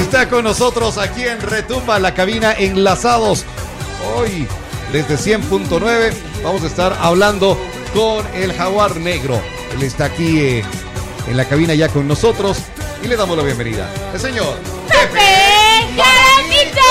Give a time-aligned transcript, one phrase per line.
[0.00, 3.44] Está con nosotros aquí en Retumba, la cabina enlazados.
[4.14, 4.46] Hoy,
[4.92, 6.12] desde 100.9,
[6.44, 7.58] vamos a estar hablando
[7.92, 9.42] con el jaguar negro.
[9.74, 10.64] Él está aquí eh,
[11.26, 12.58] en la cabina ya con nosotros
[13.02, 13.90] y le damos la bienvenida.
[14.14, 14.56] El señor
[14.88, 15.20] Pepe
[15.96, 16.88] Jaramillo.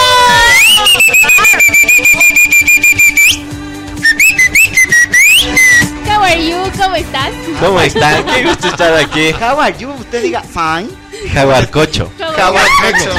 [6.18, 6.58] How are you?
[6.76, 7.32] ¿Cómo estás?
[7.60, 8.26] ¿Cómo están?
[8.26, 9.30] Qué gusto estar aquí.
[9.34, 9.92] How are you?
[9.92, 10.90] Usted diga fine.
[11.32, 12.12] Jaguarcocho.
[12.18, 13.14] Jaguar negro.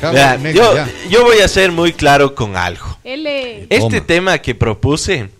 [0.00, 2.96] Jaguar Vean, negro, yo, yo voy a ser muy claro con algo.
[3.02, 3.66] L.
[3.68, 4.06] Este Toma.
[4.06, 5.30] tema que propuse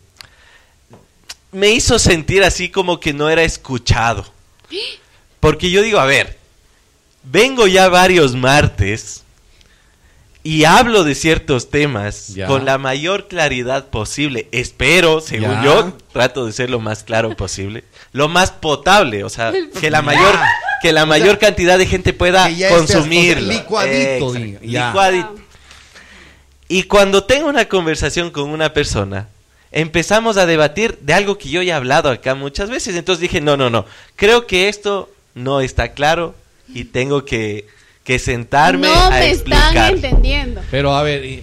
[1.52, 4.26] me hizo sentir así como que no era escuchado.
[5.38, 6.36] Porque yo digo, a ver,
[7.22, 9.22] vengo ya varios martes
[10.44, 12.46] y hablo de ciertos temas Ya.
[12.46, 14.46] con la mayor claridad posible.
[14.52, 15.64] Espero, según Ya.
[15.64, 20.02] yo, trato de ser lo más claro posible, lo más potable, o sea, que la
[20.02, 20.38] mayor
[20.82, 24.88] que la mayor cantidad de gente pueda consumir licuadito, ya.
[24.88, 25.34] licuadito.
[26.68, 29.28] Y cuando tengo una conversación con una persona,
[29.72, 32.96] empezamos a debatir de algo que yo ya he hablado acá muchas veces.
[32.96, 36.34] Entonces dije, no, no, no, creo que esto no está claro
[36.68, 37.66] y tengo que,
[38.04, 40.60] que sentarme no a me están entendiendo.
[40.70, 41.42] Pero a ver, y-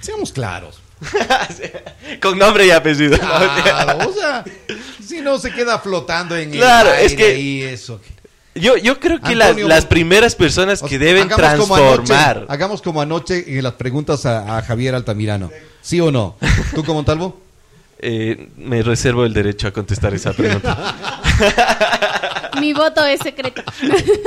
[0.00, 0.80] seamos claros.
[2.22, 3.18] con nombre y apellido.
[3.18, 4.44] Claro, o sea,
[5.04, 8.00] si no se queda flotando en Claro, el aire es que- eso.
[8.56, 12.46] Yo, yo creo que las, Antonio las primeras personas que deben hagamos como anoche- transformar.
[12.48, 15.50] hagamos como anoche en las preguntas a, a Javier Altamirano.
[15.82, 16.36] ¿Sí o no?
[16.72, 17.40] ¿Tú como Montalvo?
[17.98, 21.22] Eh, me reservo el derecho a contestar esa pregunta.
[22.60, 23.62] Mi voto es secreto.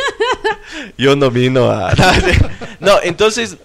[0.98, 1.94] Yo no vino a...
[2.80, 3.58] No, entonces,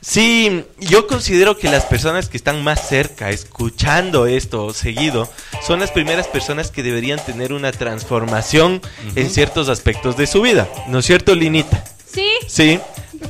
[0.00, 5.28] sí, yo considero que las personas que están más cerca, escuchando esto seguido,
[5.66, 8.80] son las primeras personas que deberían tener una transformación
[9.16, 10.68] en ciertos aspectos de su vida.
[10.86, 11.82] ¿No es cierto, Linita?
[12.06, 12.28] ¿Sí?
[12.46, 12.78] Sí.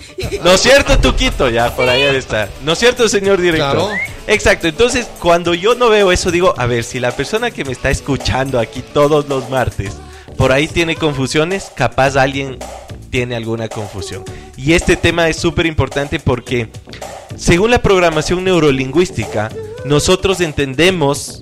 [0.45, 1.49] ¿No es cierto, Tuquito?
[1.49, 2.49] Ya, por ahí estar.
[2.65, 3.77] ¿No es cierto, señor director?
[3.77, 3.91] Claro.
[4.27, 4.69] Exacto.
[4.69, 7.91] Entonces, cuando yo no veo eso, digo, a ver, si la persona que me está
[7.91, 9.97] escuchando aquí todos los martes,
[10.37, 12.59] por ahí tiene confusiones, capaz alguien
[13.11, 14.25] tiene alguna confusión.
[14.57, 16.69] Y este tema es súper importante porque,
[17.37, 19.51] según la programación neurolingüística,
[19.85, 21.41] nosotros entendemos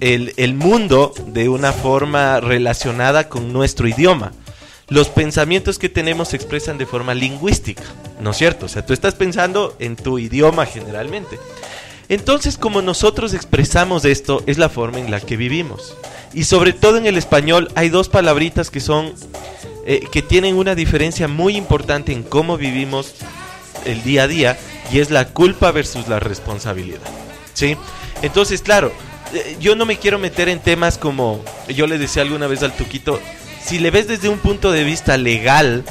[0.00, 4.32] el, el mundo de una forma relacionada con nuestro idioma
[4.90, 7.84] los pensamientos que tenemos se expresan de forma lingüística,
[8.20, 8.66] ¿no es cierto?
[8.66, 11.38] O sea, tú estás pensando en tu idioma generalmente.
[12.08, 15.96] Entonces, como nosotros expresamos esto, es la forma en la que vivimos.
[16.34, 19.14] Y sobre todo en el español hay dos palabritas que son,
[19.86, 23.14] eh, que tienen una diferencia muy importante en cómo vivimos
[23.84, 24.58] el día a día,
[24.92, 27.00] y es la culpa versus la responsabilidad.
[27.54, 27.76] ¿Sí?
[28.22, 28.92] Entonces, claro,
[29.32, 32.72] eh, yo no me quiero meter en temas como, yo le decía alguna vez al
[32.72, 33.20] Tuquito,
[33.62, 35.84] si le ves desde un punto de vista legal,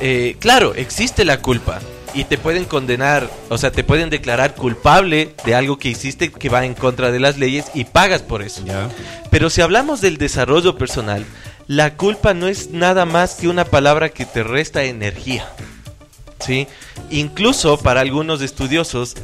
[0.00, 1.80] eh, claro, existe la culpa
[2.14, 6.48] y te pueden condenar, o sea, te pueden declarar culpable de algo que hiciste que
[6.48, 8.64] va en contra de las leyes y pagas por eso.
[8.64, 8.88] Ya.
[9.30, 11.24] Pero si hablamos del desarrollo personal,
[11.66, 15.48] la culpa no es nada más que una palabra que te resta energía.
[16.40, 16.66] ¿Sí?
[17.10, 19.14] Incluso para algunos estudiosos,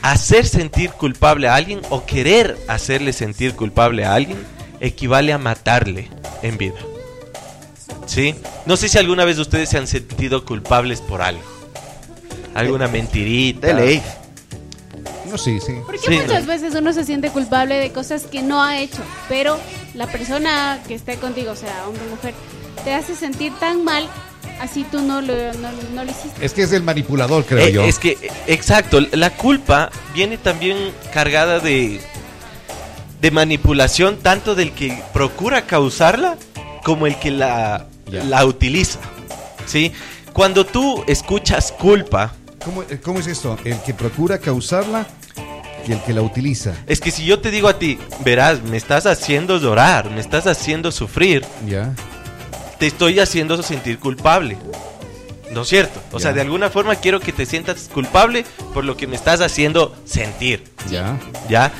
[0.00, 4.38] hacer sentir culpable a alguien o querer hacerle sentir culpable a alguien
[4.82, 6.10] equivale a matarle
[6.42, 6.74] en vida.
[8.06, 8.34] ¿Sí?
[8.66, 11.40] No sé si alguna vez ustedes se han sentido culpables por algo.
[12.54, 13.68] Alguna mentirita.
[13.68, 14.02] De ley.
[15.30, 15.72] No, sí, sí.
[15.86, 16.48] Porque Sí, muchas no.
[16.48, 19.58] veces uno se siente culpable de cosas que no ha hecho, pero
[19.94, 22.34] la persona que esté contigo, o sea, hombre o mujer,
[22.84, 24.06] te hace sentir tan mal,
[24.60, 26.44] así tú no lo, no, no lo hiciste.
[26.44, 27.82] Es que es el manipulador, creo Eh, yo.
[27.84, 30.76] Es que, eh, exacto, la culpa viene también
[31.14, 31.98] cargada de,
[33.22, 36.36] de manipulación, tanto del que procura causarla
[36.84, 38.98] como el que la, la utiliza.
[39.64, 39.92] ¿Sí?
[40.32, 42.34] Cuando tú escuchas culpa,
[42.64, 43.56] ¿Cómo, eh, cómo es esto?
[43.64, 45.06] El que procura causarla
[45.86, 46.74] y el que la utiliza.
[46.86, 50.46] es que si yo te digo a ti, verás, me estás haciendo llorar, me estás
[50.48, 51.94] haciendo sufrir, Ya.
[52.78, 54.56] te estoy haciendo sentir culpable.
[55.52, 56.00] ¿No es cierto?
[56.12, 59.40] O sea, de alguna forma quiero que te sientas culpable por lo que me estás
[59.42, 60.64] haciendo sentir.
[60.90, 61.18] Ya.
[61.48, 61.70] ¿ya?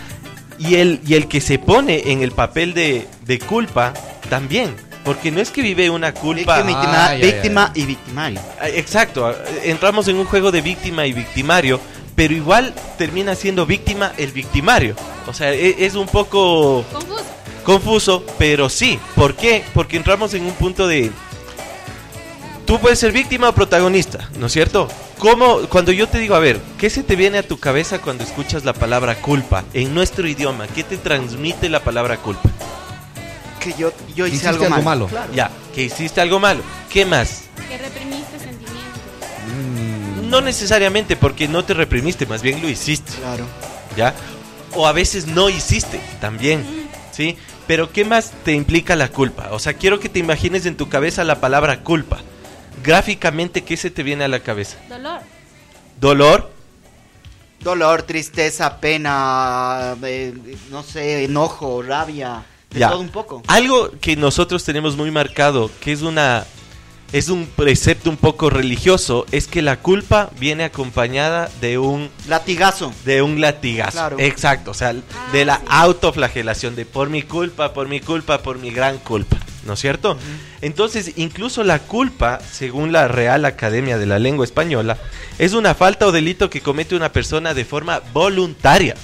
[0.69, 3.93] Y el, y el que se pone en el papel de, de culpa
[4.31, 4.75] también,
[5.05, 6.63] porque no es que vive una culpa...
[6.63, 8.41] Víctima, Ah, ya, ya, víctima y victimario.
[8.61, 11.81] Ah, Exacto, entramos en un juego de víctima y victimario,
[12.15, 14.95] pero igual termina siendo víctima el victimario.
[15.27, 17.25] O sea, e- es un poco Confuso.
[17.65, 18.99] confuso, pero sí.
[19.17, 19.65] ¿Por qué?
[19.75, 21.11] Porque entramos en un punto de...
[22.73, 24.89] Tú puedes ser víctima o protagonista, ¿no es cierto?
[25.19, 28.25] ¿Cómo, cuando yo te digo, a ver, ¿qué se te viene a tu cabeza cuando
[28.25, 30.67] escuchas la palabra culpa en nuestro idioma?
[30.69, 32.49] ¿Qué te transmite la palabra culpa?
[33.61, 34.85] Que yo, yo hice Hiciste algo, algo mal.
[34.85, 35.07] malo.
[35.09, 35.35] Claro.
[35.35, 36.63] Ya, que hiciste algo malo.
[36.91, 37.43] ¿Qué más?
[37.69, 40.25] Que reprimiste sentimientos.
[40.31, 43.45] No necesariamente porque no te reprimiste, más bien lo hiciste, Claro.
[43.99, 44.15] ¿ya?
[44.75, 46.65] O a veces no hiciste, también,
[47.11, 47.37] ¿sí?
[47.67, 49.49] Pero ¿qué más te implica la culpa?
[49.51, 52.21] O sea, quiero que te imagines en tu cabeza la palabra culpa.
[52.83, 54.79] Gráficamente, ¿qué se te viene a la cabeza?
[54.89, 55.21] Dolor.
[56.01, 56.51] Dolor,
[57.61, 60.35] Dolor, tristeza, pena, eh,
[60.71, 62.91] no sé, enojo, rabia, de Ya.
[62.91, 63.41] todo un poco.
[63.47, 66.45] Algo que nosotros tenemos muy marcado, que es una
[67.13, 72.91] es un precepto un poco religioso, es que la culpa viene acompañada de un Latigazo.
[73.05, 73.93] de un latigazo.
[73.93, 74.17] Claro.
[74.19, 74.95] Exacto, o sea,
[75.31, 79.37] de la autoflagelación de por mi culpa, por mi culpa, por mi gran culpa,
[79.67, 80.19] ¿no es cierto?
[80.61, 84.99] Entonces, incluso la culpa, según la Real Academia de la Lengua Española,
[85.39, 88.95] es una falta o delito que comete una persona de forma voluntaria.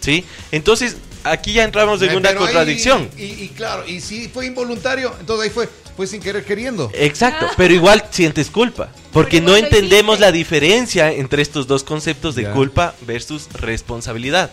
[0.00, 0.24] ¿Sí?
[0.52, 3.08] Entonces, aquí ya entramos en Eh, una ahí- contradicción.
[3.16, 6.90] y, y claro, y si fue involuntario, entonces ahí fue, fue sin querer queriendo.
[6.94, 8.88] Exacto, pero igual sientes culpa.
[9.12, 12.52] Porque Porque no entendemos la diferencia entre estos dos conceptos de Ya.
[12.52, 14.50] culpa versus responsabilidad.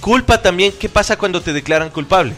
[0.00, 2.32] Culpa también, ¿qué pasa cuando te declaran culpable?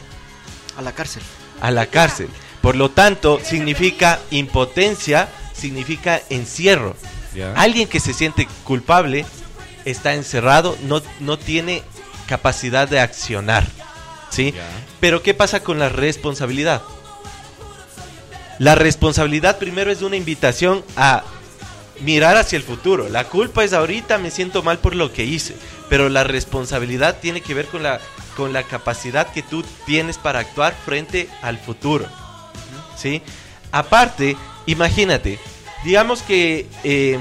[0.76, 1.22] A la cárcel.
[1.60, 2.28] A la cárcel.
[2.60, 6.96] Por lo tanto, significa impotencia, significa encierro.
[7.54, 9.26] Alguien que se siente culpable
[9.84, 11.82] está encerrado, no, no tiene
[12.26, 13.66] capacidad de accionar.
[14.30, 14.54] ¿Sí?
[15.00, 16.82] Pero ¿qué pasa con la responsabilidad?
[18.58, 21.22] La responsabilidad primero es una invitación a
[22.00, 23.08] mirar hacia el futuro.
[23.08, 25.54] La culpa es ahorita me siento mal por lo que hice,
[25.88, 28.00] pero la responsabilidad tiene que ver con la
[28.36, 32.06] con la capacidad que tú tienes para actuar frente al futuro.
[32.96, 33.22] ¿Sí?
[33.72, 34.36] Aparte,
[34.66, 35.38] imagínate,
[35.84, 37.18] digamos que eh,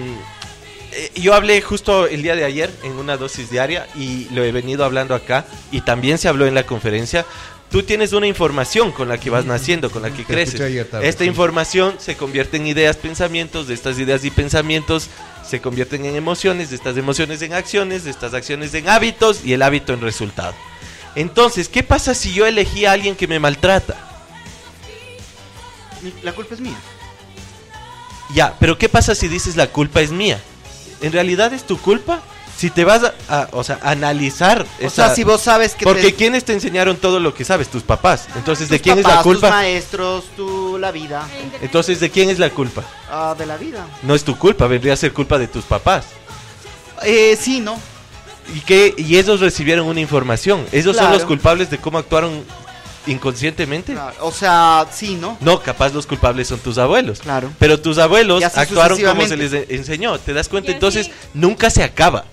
[0.91, 4.51] eh, yo hablé justo el día de ayer en una dosis diaria y lo he
[4.51, 7.25] venido hablando acá y también se habló en la conferencia.
[7.69, 10.89] Tú tienes una información con la que vas naciendo, con la que Te creces.
[10.89, 11.29] tarde, Esta sí.
[11.29, 15.09] información se convierte en ideas, pensamientos, de estas ideas y pensamientos
[15.45, 19.53] se convierten en emociones, de estas emociones en acciones, de estas acciones en hábitos y
[19.53, 20.53] el hábito en resultado.
[21.15, 23.95] Entonces, ¿qué pasa si yo elegí a alguien que me maltrata?
[26.23, 26.75] La culpa es mía.
[28.33, 30.39] Ya, pero ¿qué pasa si dices la culpa es mía?
[31.01, 32.21] ¿En realidad es tu culpa?
[32.57, 35.75] Si te vas a, a- o sea, a analizar O esa- sea, si vos sabes
[35.75, 37.67] que Porque te- ¿quiénes te enseñaron todo lo que sabes?
[37.69, 38.27] Tus papás.
[38.35, 39.49] Entonces, ¿de tus quién es la papás, Tus culpa?
[39.49, 41.27] maestros, tú, la vida.
[41.61, 42.83] Entonces, ¿de quién es la culpa?
[43.09, 43.85] Ah, de la vida.
[44.03, 46.05] No es tu culpa, vendría a ser culpa de tus papás.
[47.03, 47.77] Eh, sí, ¿no?
[48.53, 50.65] Y que y ellos recibieron una información.
[50.71, 52.43] Ellos son los culpables de cómo actuaron
[53.07, 53.93] inconscientemente.
[53.93, 55.37] Claro, O sea, sí, ¿no?
[55.41, 57.19] No, capaz los culpables son tus abuelos.
[57.19, 57.51] Claro.
[57.59, 60.19] Pero tus abuelos actuaron como se les enseñó.
[60.19, 60.71] ¿Te das cuenta?
[60.71, 62.25] Entonces, nunca se acaba.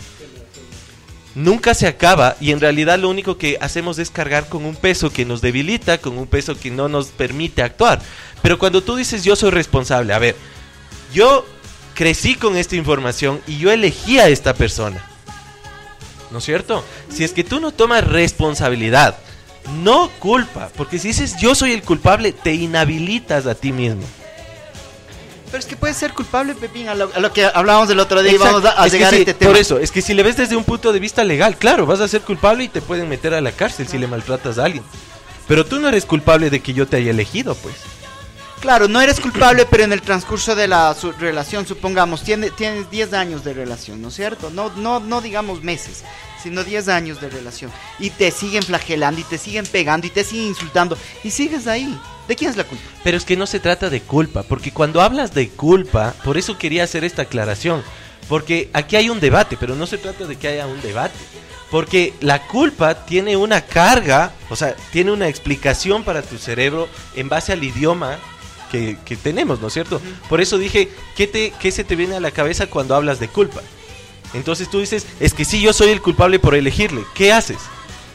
[1.34, 5.10] Nunca se acaba y en realidad lo único que hacemos es cargar con un peso
[5.10, 8.02] que nos debilita, con un peso que no nos permite actuar.
[8.42, 10.36] Pero cuando tú dices yo soy responsable, a ver,
[11.14, 11.46] yo
[11.94, 15.08] crecí con esta información y yo elegí a esta persona.
[16.32, 16.82] ¿No es cierto?
[17.10, 19.18] Si es que tú no tomas responsabilidad,
[19.82, 24.02] no culpa, porque si dices yo soy el culpable, te inhabilitas a ti mismo.
[25.46, 28.22] Pero es que puede ser culpable, Pepín, a lo, a lo que hablábamos el otro
[28.22, 29.50] día y vamos a, llegar a este tema.
[29.50, 32.00] Por eso, es que si le ves desde un punto de vista legal, claro, vas
[32.00, 34.82] a ser culpable y te pueden meter a la cárcel si le maltratas a alguien.
[35.46, 37.74] Pero tú no eres culpable de que yo te haya elegido, pues.
[38.62, 42.88] Claro, no eres culpable, pero en el transcurso de la su- relación, supongamos, tiene, tienes
[42.90, 44.50] 10 años de relación, ¿no es cierto?
[44.50, 46.04] No, no, no digamos meses,
[46.40, 47.72] sino 10 años de relación.
[47.98, 51.98] Y te siguen flagelando, y te siguen pegando, y te siguen insultando, y sigues ahí.
[52.28, 52.84] ¿De quién es la culpa?
[53.02, 56.56] Pero es que no se trata de culpa, porque cuando hablas de culpa, por eso
[56.56, 57.82] quería hacer esta aclaración,
[58.28, 61.18] porque aquí hay un debate, pero no se trata de que haya un debate,
[61.68, 67.28] porque la culpa tiene una carga, o sea, tiene una explicación para tu cerebro en
[67.28, 68.18] base al idioma
[68.72, 70.00] que, que tenemos, ¿no es cierto?
[70.28, 73.28] Por eso dije, ¿qué, te, ¿qué se te viene a la cabeza cuando hablas de
[73.28, 73.60] culpa?
[74.34, 77.58] Entonces tú dices, es que sí, yo soy el culpable por elegirle, ¿qué haces?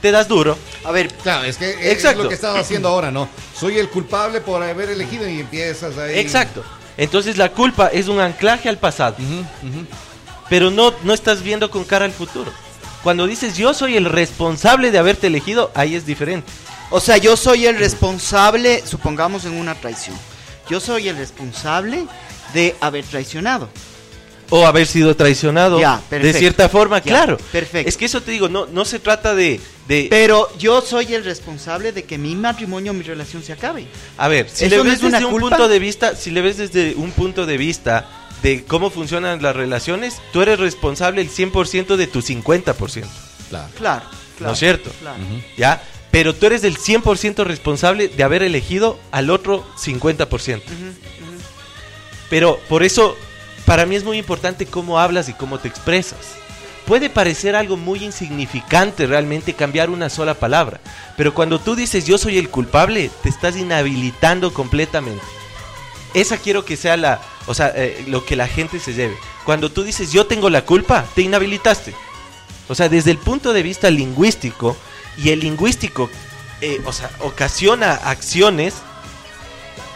[0.01, 2.23] Te das duro, A ver, Claro, es que es Exacto.
[2.23, 3.29] lo que estás haciendo ahora, ¿no?
[3.57, 6.19] Soy el culpable por haber elegido y empiezas ahí.
[6.19, 6.63] Exacto.
[6.97, 9.15] Entonces la culpa es un anclaje al pasado.
[9.19, 9.85] Ujú, ujú.
[10.49, 12.51] pero no, no estás viendo con cara al futuro.
[13.03, 16.51] Cuando dices yo soy el responsable de haberte elegido, ahí es diferente.
[16.89, 20.15] o sea, yo soy el responsable, supongamos en una traición.
[20.69, 22.05] Yo soy el responsable
[22.53, 23.69] de haber traicionado.
[24.49, 27.37] O haber sido traicionado Ya, de cierta forma, Ya, claro.
[27.51, 27.89] perfecto.
[27.89, 29.59] Es que eso te digo, no, no se trata de,
[29.89, 30.07] de...
[30.09, 33.87] Pero yo soy el responsable de que mi matrimonio, mi relación se acabe.
[34.17, 35.49] A ver, si ¿Eso le ves desde un culpa?
[35.57, 38.07] punto de vista, si le ves desde un punto de vista
[38.41, 42.73] de cómo funcionan las relaciones, tú eres responsable el 100% de tu 50%.
[42.73, 43.05] Claro.
[43.49, 44.05] Claro, claro.
[44.39, 44.91] ¿No es cierto?
[45.01, 45.17] Claro.
[45.57, 45.81] ¿Ya?
[46.17, 50.63] Pero tú eres del 100% responsable de haber elegido al otro 50%.
[52.27, 53.15] Pero por eso,
[53.67, 56.17] para mí es muy importante cómo hablas y cómo te expresas.
[56.87, 60.81] Puede parecer algo muy insignificante realmente cambiar una sola palabra,
[61.17, 65.23] pero cuando tú dices yo soy el culpable, te estás inhabilitando completamente.
[66.15, 69.15] Esa quiero que sea la, o sea, eh, lo que la gente se lleve.
[69.45, 71.93] Cuando tú dices yo tengo la culpa, te inhabilitaste.
[72.69, 74.75] O sea, desde el punto de vista lingüístico,
[75.17, 76.09] y el lingüístico,
[76.61, 78.75] eh, o sea, ocasiona acciones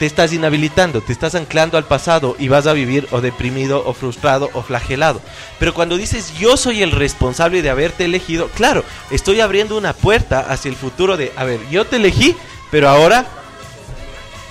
[0.01, 3.93] te estás inhabilitando, te estás anclando al pasado y vas a vivir o deprimido o
[3.93, 5.21] frustrado o flagelado.
[5.59, 10.39] Pero cuando dices yo soy el responsable de haberte elegido, claro, estoy abriendo una puerta
[10.39, 12.35] hacia el futuro de, a ver, yo te elegí,
[12.71, 13.27] pero ahora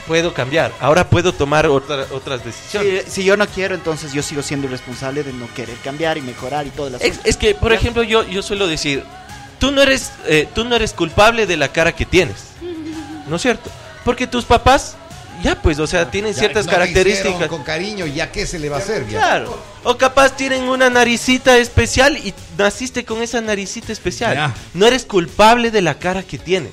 [0.07, 3.07] puedo cambiar, ahora puedo tomar otras decisiones.
[3.09, 6.21] Si, yo no quiero, entonces yo sigo siendo el responsable de no querer cambiar y
[6.21, 9.03] mejorar y todas las es, Es que, por ejemplo, yo, yo suelo decir,
[9.61, 12.37] tú no, eres, eh, tú no eres culpable de la cara que tienes,
[13.29, 13.71] ¿no es cierto?
[14.05, 14.97] Porque tus papás
[15.43, 17.49] ya, pues, o sea, tienen ciertas características.
[17.49, 19.05] Con cariño, ¿ya qué se le va a hacer?
[19.05, 19.59] Claro.
[19.85, 24.52] O capaz tienen una naricita especial y naciste con esa naricita especial.
[24.75, 26.73] No eres culpable de la cara que tienes.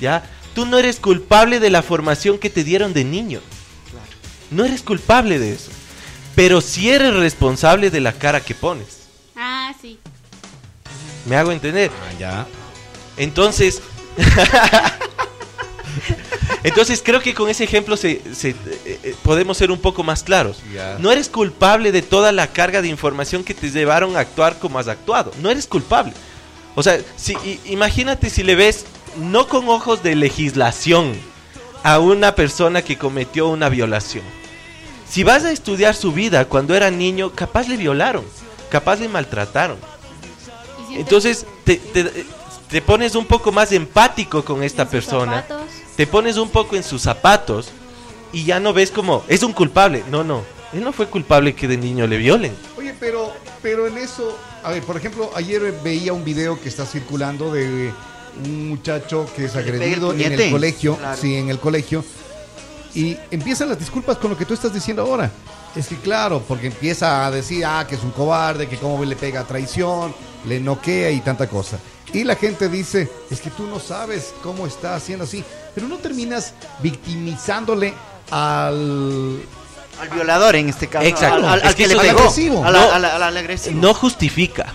[0.00, 0.22] ¿Ya?
[0.54, 3.40] Tú no eres culpable de la formación que te dieron de niño.
[4.50, 5.70] No eres culpable de eso.
[6.34, 9.01] Pero sí eres responsable de la cara que pones.
[11.26, 11.90] ¿Me hago entender?
[12.08, 12.46] Ah, ya.
[13.16, 13.82] Entonces.
[16.64, 18.22] Entonces creo que con ese ejemplo se, eh,
[18.84, 20.58] eh, podemos ser un poco más claros.
[20.98, 24.78] No eres culpable de toda la carga de información que te llevaron a actuar como
[24.78, 25.32] has actuado.
[25.40, 26.12] No eres culpable.
[26.74, 28.86] O sea, si, imagínate si le ves
[29.16, 31.14] no con ojos de legislación
[31.82, 34.24] a una persona que cometió una violación.
[35.08, 38.24] Si vas a estudiar su vida cuando era niño, capaz le violaron,
[38.70, 39.76] capaz le maltrataron.
[40.94, 41.80] Entonces te,
[42.68, 45.44] te, pones un poco más empático con esta persona
[45.96, 47.68] te pones un poco en sus zapatos
[48.32, 50.04] y ya no ves como es un culpable.
[50.10, 50.42] No, no.
[50.72, 52.54] Él no fue culpable que de niño le violen.
[52.78, 53.30] Oye, pero,
[53.60, 57.92] pero en eso, a ver, por ejemplo, ayer veía un video que está circulando de
[58.42, 62.02] un muchacho que es agredido en el colegio, sí, en el colegio,
[62.94, 65.30] y empiezan las disculpas con lo que tú estás diciendo ahora.
[65.76, 69.16] Es que claro, porque empieza a decir, ah, que es un cobarde, que cómo le
[69.16, 70.14] pega traición,
[70.46, 71.78] le noquea y tanta cosa.
[72.12, 75.42] Y la gente dice, es que tú no sabes cómo está haciendo así
[75.74, 77.94] pero no terminas victimizándole
[78.30, 79.40] al
[80.00, 81.46] al violador en este caso, Exacto.
[81.46, 82.64] al, que, le agresivo.
[83.74, 84.72] No justifica.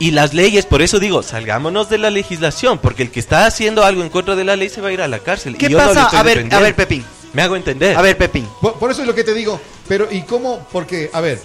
[0.00, 3.84] Y las leyes, por eso digo, salgámonos de la legislación, porque el que está haciendo
[3.84, 5.56] algo en contra de la ley se va a ir a la cárcel.
[5.56, 6.06] ¿Qué pasa?
[6.06, 7.04] a ver, a ver, Pepín.
[7.32, 7.96] Me hago entender.
[7.96, 8.46] A ver, Pepín.
[8.60, 9.60] Por, eso es lo que te digo.
[9.86, 10.66] Pero, ¿y cómo?
[10.70, 11.40] Porque, a ver,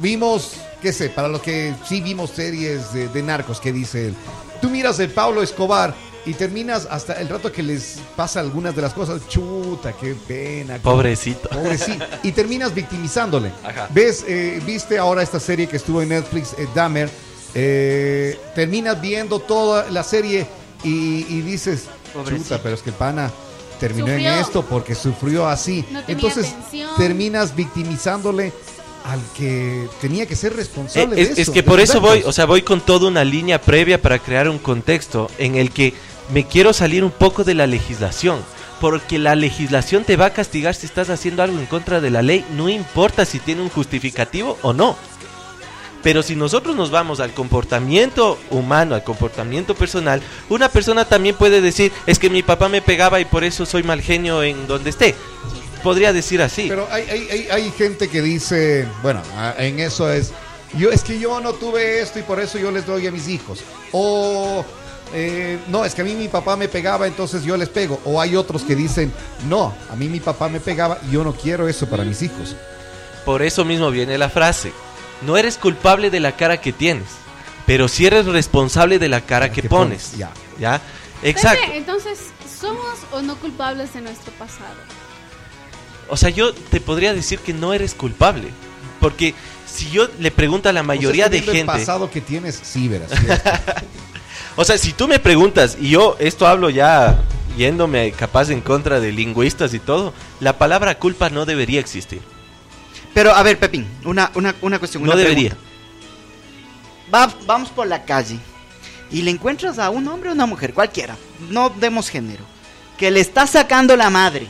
[0.00, 4.14] vimos, qué sé, para los que sí vimos series de, de narcos, que dice él.
[4.60, 8.82] Tú miras el Pablo Escobar y terminas hasta el rato que les pasa algunas de
[8.82, 10.78] las cosas, chuta, qué pena.
[10.78, 11.48] Pobrecito.
[11.48, 12.04] Pobrecito.
[12.22, 13.50] Y terminas victimizándole.
[13.90, 14.24] ¿Ves?
[14.28, 17.10] Eh, viste ahora esta serie que estuvo en Netflix, eh, Dahmer.
[17.54, 20.46] Eh, terminas viendo toda la serie
[20.84, 21.86] y, dices,
[22.28, 23.30] chuta, pero es que pana
[23.78, 25.84] terminó en esto porque sufrió así.
[26.06, 26.54] Entonces
[26.96, 28.52] terminas victimizándole
[29.04, 31.20] al que tenía que ser responsable.
[31.20, 33.60] es, de eso, es que por eso voy, o sea, voy con toda una línea
[33.60, 35.94] previa para crear un contexto en el que
[36.32, 38.40] me quiero salir un poco de la legislación.
[38.80, 42.20] Porque la legislación te va a castigar si estás haciendo algo en contra de la
[42.20, 44.96] ley, no importa si tiene un justificativo o no.
[46.02, 51.60] Pero si nosotros nos vamos al comportamiento humano, al comportamiento personal, una persona también puede
[51.60, 54.90] decir, es que mi papá me pegaba y por eso soy mal genio en donde
[54.90, 55.14] esté.
[55.82, 56.66] Podría decir así.
[56.68, 59.22] Pero hay, hay, hay gente que dice, bueno,
[59.58, 60.32] en eso es,
[60.74, 63.28] yo es que yo no tuve esto y por eso yo les doy a mis
[63.28, 63.60] hijos.
[63.92, 64.64] O
[65.14, 68.00] eh, no, es que a mí mi papá me pegaba, entonces yo les pego.
[68.04, 69.12] O hay otros que dicen,
[69.48, 72.56] no, a mí mi papá me pegaba y yo no quiero eso para mis hijos.
[73.24, 74.72] Por eso mismo viene la frase,
[75.22, 77.08] no eres culpable de la cara que tienes,
[77.66, 80.16] pero sí eres responsable de la cara que, pones.
[80.16, 80.30] Ya.
[80.58, 80.80] ¿Ya?
[81.22, 81.62] Exacto.
[81.72, 82.18] entonces,
[82.60, 84.74] ¿somos o no culpables de nuestro pasado?
[86.08, 88.48] O sea, yo te podría decir que no eres culpable,
[89.00, 89.34] porque
[89.66, 91.60] si yo le pregunto a la mayoría de gente...
[91.60, 93.10] El pasado que tienes, sí, verás.
[94.56, 97.22] O sea, si tú me preguntas, y yo esto hablo ya
[97.56, 102.20] yéndome capaz en contra de lingüistas y todo, la palabra culpa no debería existir.
[103.14, 105.04] Pero a ver, Pepín, una, una, una cuestión.
[105.04, 105.56] No debería.
[107.46, 108.38] vamos por la calle
[109.10, 111.16] y le encuentras a un hombre o una mujer, cualquiera,
[111.50, 112.44] no demos género,
[112.96, 114.46] que le está sacando la madre.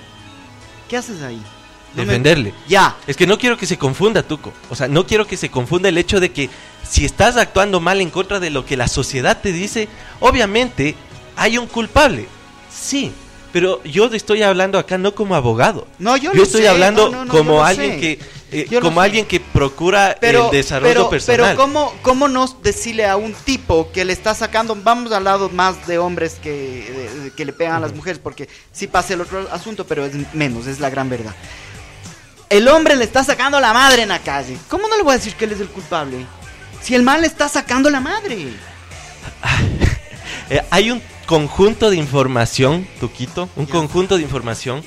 [0.92, 1.40] ¿Qué haces ahí?
[1.96, 2.52] defenderle.
[2.68, 2.96] Ya.
[3.06, 4.52] Es que no quiero que se confunda, Tuco.
[4.70, 6.48] O sea, no quiero que se confunda el hecho de que
[6.88, 9.88] si estás actuando mal en contra de lo que la sociedad te dice,
[10.20, 10.94] obviamente
[11.36, 12.26] ¿Hay un culpable?
[12.70, 13.12] Sí,
[13.52, 15.86] pero yo estoy hablando acá no como abogado.
[15.98, 18.00] No, yo yo estoy sé, hablando no, no, no, como yo alguien sé.
[18.00, 18.18] que
[18.52, 19.04] eh, como sé.
[19.06, 21.36] alguien que procura Pero, el desarrollo pero, personal.
[21.40, 25.48] pero ¿cómo, ¿cómo no decirle a un tipo que le está sacando, vamos al lado
[25.48, 26.50] más de hombres que,
[27.24, 30.12] de- que le pegan a las mujeres, porque sí pasa el otro asunto, pero es
[30.34, 31.34] menos, es la gran verdad.
[32.50, 34.58] El hombre le está sacando la madre en la calle.
[34.68, 36.26] ¿Cómo no le voy a decir que él es el culpable?
[36.82, 38.48] Si el mal le está sacando la madre.
[40.50, 44.84] Eh, hay un conjunto de información, Tuquito, un conjunto de información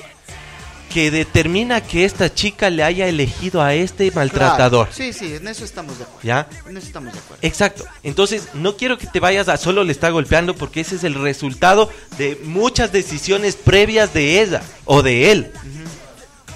[0.92, 4.88] que determina que esta chica le haya elegido a este maltratador.
[4.88, 6.20] Claro, Sí, sí, en eso estamos de acuerdo.
[6.22, 6.48] ¿Ya?
[6.68, 7.38] En eso estamos de acuerdo.
[7.42, 7.84] Exacto.
[8.02, 11.14] Entonces, no quiero que te vayas a solo le está golpeando porque ese es el
[11.14, 15.52] resultado de muchas decisiones previas de ella o de él.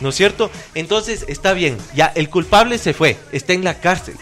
[0.01, 0.51] ¿No es cierto?
[0.75, 1.77] Entonces, está bien.
[1.95, 4.17] Ya, el culpable se fue, está en la cárcel.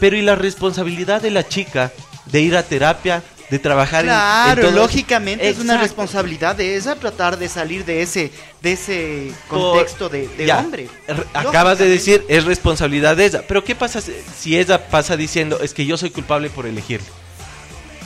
[0.00, 1.92] Pero ¿y la responsabilidad de la chica
[2.26, 6.76] de ir a terapia, de trabajar en- en, Claro, todo- lógicamente es una responsabilidad de
[6.76, 8.30] ella tratar de salir de ese
[8.62, 10.88] de ese Por- contexto de, de Ya, hombre.
[11.34, 13.42] Acabas de decir, es responsabilidad de ella.
[13.46, 17.06] Pero ¿qué pasa si- si ella pasa diciendo, es que yo soy culpable por elegirle?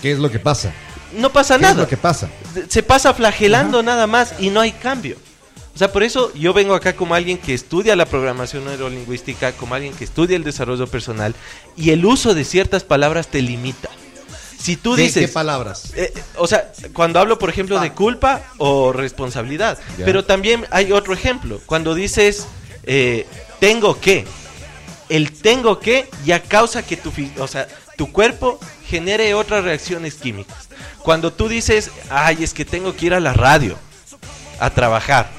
[0.02, 0.72] ¿Qué es lo que pasa?
[1.16, 1.72] No pasa ¿Qué nada.
[1.74, 2.28] es lo que pasa?
[2.68, 5.16] se pasa flagelando nada más y no hay cambio.
[5.74, 9.76] O sea, por eso yo vengo acá como alguien que estudia la programación neurolingüística, como
[9.76, 11.36] alguien que estudia el desarrollo personal
[11.76, 13.88] y el uso de ciertas palabras te limita.
[14.60, 15.92] Si tú ¿Qué, dices, qué palabras?
[15.94, 20.04] eh, o sea, cuando hablo, por ejemplo, de culpa o responsabilidad, Ya.
[20.04, 21.60] pero también hay otro ejemplo.
[21.66, 22.46] Cuando dices,
[22.84, 23.26] eh,
[23.60, 24.26] tengo que,
[25.08, 30.68] el tengo que ya causa que tu, o sea, tu cuerpo genere otras reacciones químicas.
[31.02, 33.78] Cuando tú dices, ay, es que tengo que ir a la radio
[34.60, 35.30] a trabajar,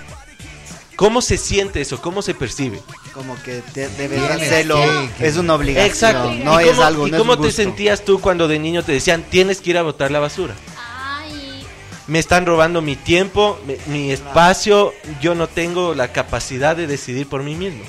[0.95, 2.01] ¿cómo se siente eso?
[2.01, 2.81] ¿Cómo se percibe?
[3.19, 3.83] Como que te-
[4.31, 4.79] hacerlo,
[5.19, 6.31] es una obligación, Exacto.
[6.41, 7.61] no ¿Y es cómo, algo, ¿y no es cómo un te gusto.
[7.61, 10.55] sentías tú cuando de niño te decían, tienes que ir a botar la basura?
[10.77, 11.65] Ay,
[12.07, 17.27] me están robando mi tiempo, mi, mi espacio, yo no tengo la capacidad de decidir
[17.27, 17.83] por mí mismo.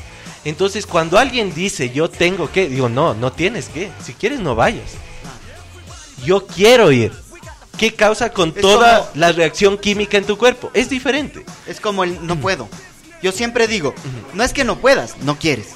[0.44, 4.56] Entonces, cuando alguien dice yo tengo que, digo, no, no tienes que, si quieres no
[4.56, 4.90] vayas.
[6.24, 7.12] Yo quiero ir.
[7.78, 10.72] ¿Qué causa con Es toda como- la reacción química en tu cuerpo?
[10.74, 11.46] Es diferente.
[11.68, 12.68] Es como el no puedo.
[13.22, 13.94] Yo siempre digo,
[14.34, 15.74] no es que no puedas, no quieres.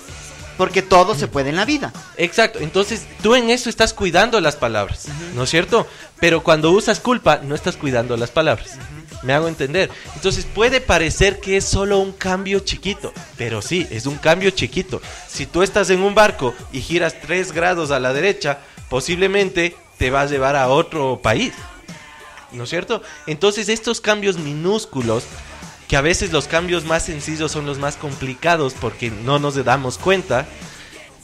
[0.57, 1.93] Porque todo se puede en la vida.
[2.17, 5.87] Exacto, entonces tú en eso estás cuidando las palabras, ¿no es cierto?
[6.21, 8.79] Pero cuando usas culpa, no estás cuidando las palabras.
[9.25, 9.91] Me hago entender.
[10.15, 15.03] Entonces puede parecer que es solo un cambio chiquito, pero sí, es un cambio chiquito.
[15.29, 20.11] Si tú estás en un barco y giras 3 grados a la derecha, posiblemente te
[20.11, 21.53] vas a llevar a otro país,
[22.53, 23.03] ¿no es cierto?
[23.27, 25.25] Entonces estos cambios minúsculos
[25.89, 29.99] que a veces los cambios más sencillos son los más complicados porque no nos damos
[29.99, 30.47] cuenta,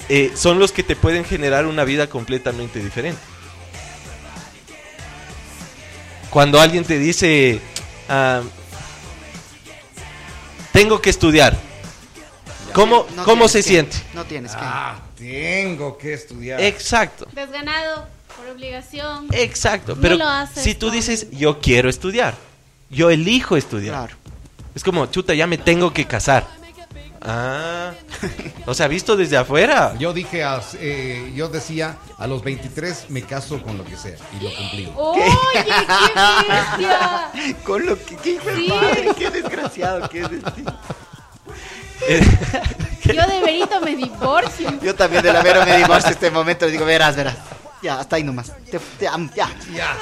[0.09, 3.20] eh, son los que te pueden generar una vida completamente diferente.
[6.31, 7.61] Cuando alguien te dice,
[8.09, 8.42] ah,
[10.73, 11.57] tengo que estudiar,
[12.73, 13.96] ¿cómo, No cómo se que, siente?
[14.14, 14.59] No tienes que.
[14.61, 16.61] Ah, tengo que estudiar.
[16.61, 17.27] Exacto.
[17.33, 19.27] desganado por obligación.
[19.33, 22.35] Exacto, No pero lo haces si tú dices yo quiero estudiar,
[22.90, 24.07] yo elijo estudiar.
[24.07, 24.30] Claro.
[24.81, 26.47] Es como, chuta, ya me tengo que casar.
[27.21, 27.90] Ah,
[28.64, 29.93] o sea, visto desde afuera.
[29.99, 34.16] Yo dije, a- eh, yo decía, a los 23 me caso con lo que sea.
[34.40, 34.90] Y lo cumplí.
[34.97, 35.23] Oye,
[35.66, 37.31] qué bestia.
[37.66, 38.16] Con lo que.
[38.16, 38.69] Qué Sí.
[38.71, 40.64] madre, qué desgraciado que es este.
[43.12, 44.81] Yo de verito me divorcio.
[44.81, 46.64] Yo también de la vera me divorcio este momento.
[46.64, 47.37] Le digo, verás, verás.
[47.83, 48.53] Ya, hasta ahí nomás.
[48.71, 49.49] Te- te amo, ya.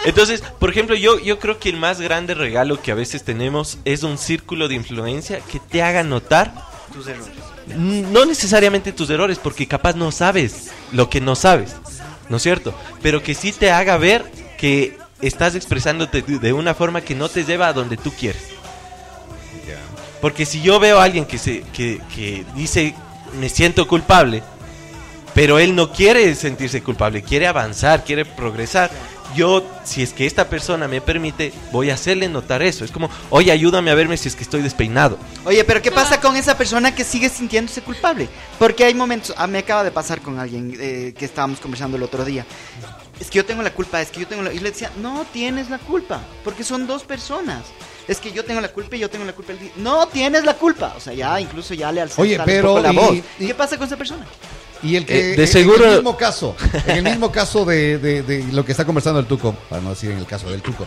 [0.04, 3.78] Entonces, por ejemplo, yo, yo creo que el más grande regalo que a veces tenemos
[3.84, 6.52] es un círculo de influencia que te haga notar,
[6.92, 7.32] Tus errores.
[7.76, 11.76] no necesariamente tus errores, porque capaz no sabes lo que no sabes,
[12.28, 12.74] ¿no es cierto?
[13.02, 14.24] Pero que sí te haga ver
[14.58, 18.42] que estás expresándote de de una forma que no te lleva a donde tú quieres.
[20.20, 22.92] Porque si yo veo a alguien que, se, que, que dice,
[23.40, 24.42] me siento culpable,
[25.38, 28.90] pero él no quiere sentirse culpable, quiere avanzar, quiere progresar.
[29.36, 32.84] Yo, si es que esta persona me permite, voy a hacerle notar eso.
[32.84, 35.16] Es como, oye, ayúdame a verme si es que estoy despeinado.
[35.44, 38.28] Oye, pero ¿qué pasa con esa persona que sigue sintiéndose culpable?
[38.58, 42.02] Porque hay momentos, ah, me acaba de pasar con alguien eh, que estábamos conversando el
[42.02, 42.44] otro día.
[43.20, 44.52] Es que yo tengo la culpa, es que yo tengo la...
[44.52, 47.62] Y le decía, no tienes la culpa, porque son dos personas.
[48.08, 49.52] Es que yo tengo la culpa y yo tengo la culpa.
[49.76, 50.94] No tienes la culpa.
[50.96, 53.14] O sea, ya incluso ya le alzó la y- voz.
[53.38, 54.26] y- ¿Qué pasa con esa persona?
[54.82, 56.54] Y el que, Eh, de en seguro- el mismo caso,
[56.86, 59.90] en el mismo caso de, de- de lo que está conversando el Tuco, para no
[59.90, 60.86] decir en el caso del Tuco,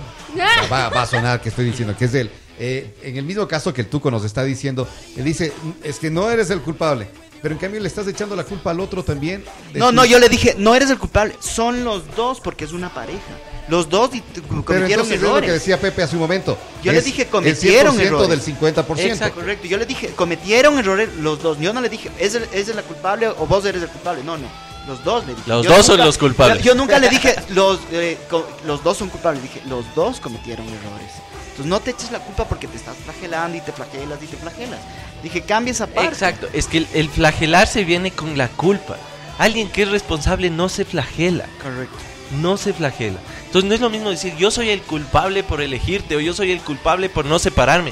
[0.72, 2.30] va, va a sonar que estoy diciendo que es él.
[2.60, 5.52] Eh, en el mismo caso que el Tuco nos está diciendo, él dice,
[5.84, 7.08] es que no eres el culpable.
[7.42, 9.44] Pero en cambio le estás echando la culpa al otro también.
[9.74, 12.94] No, no, yo le dije, no eres el culpable, son los dos porque es una
[12.94, 13.20] pareja.
[13.68, 15.54] Los dos di- Pero cometieron entonces es lo que errores.
[15.54, 16.58] decía Pepe hace un momento.
[16.84, 18.30] Yo le dije, el cometieron 100% errores.
[18.30, 19.00] del 50%.
[19.00, 19.40] Exacto.
[19.40, 21.58] Correcto, yo le dije, cometieron errores los dos.
[21.60, 24.24] Yo no le dije, ¿es el, es el la culpable o vos eres el culpable?
[24.24, 24.48] No, no.
[24.88, 25.48] Los dos le dije.
[25.50, 26.58] Los Yo dos son los culpables.
[26.64, 29.42] Yo, yo nunca le dije, los, eh, co- los dos son culpables.
[29.44, 31.12] Dije, los dos cometieron errores.
[31.52, 34.38] Entonces no te eches la culpa porque te estás flagelando y te flagelas y te
[34.38, 34.80] flagelas.
[35.24, 36.10] Dije, cambia esa parte.
[36.10, 38.98] Exacto, es que el, el flagelarse viene con la culpa.
[39.38, 41.96] Alguien que es responsable no se flagela, Correcto.
[42.42, 43.20] no se flagela.
[43.46, 46.52] Entonces no es lo mismo decir yo soy el culpable por elegirte o yo soy
[46.52, 47.92] el culpable por no separarme.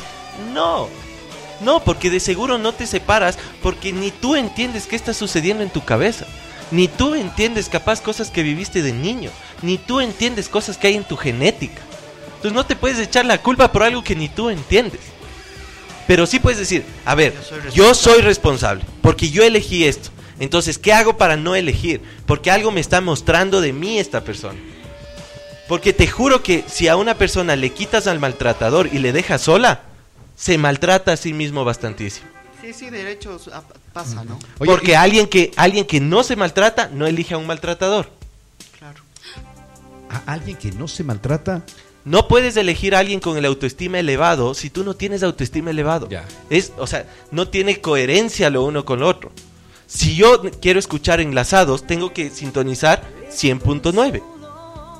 [0.54, 0.88] No,
[1.62, 5.70] no, porque de seguro no te separas porque ni tú entiendes qué está sucediendo en
[5.70, 6.26] tu cabeza.
[6.72, 9.32] Ni tú entiendes capaz cosas que viviste de niño.
[9.64, 11.82] Ni tú entiendes cosas que hay en tu genética.
[12.36, 15.02] Entonces no te puedes echar la culpa por algo que ni tú entiendes.
[16.10, 20.10] Pero sí puedes decir, a ver, Yo soy yo soy responsable porque yo elegí esto.
[20.40, 22.02] Entonces, ¿qué hago para no elegir?
[22.26, 24.58] Porque algo me está mostrando de mí esta persona.
[25.68, 29.42] Porque te juro que si a una persona le quitas al maltratador y le dejas
[29.42, 29.84] sola,
[30.36, 32.28] se maltrata a sí mismo bastantísimo.
[32.60, 33.62] Sí, sí, de hecho ah,
[33.94, 34.40] pasa, ¿no?
[34.58, 38.10] Oye, Porque alguien que alguien que no se maltrata no elige a un maltratador.
[38.80, 39.04] Claro.
[40.10, 41.62] a alguien que no se maltrata.
[42.06, 46.08] No puedes elegir a alguien con el autoestima elevado si tú no tienes autoestima elevado.
[46.50, 49.32] Es, o sea, no tiene coherencia lo uno con lo otro.
[49.86, 54.24] Si yo quiero escuchar enlazados, tengo que sintonizar 100.9.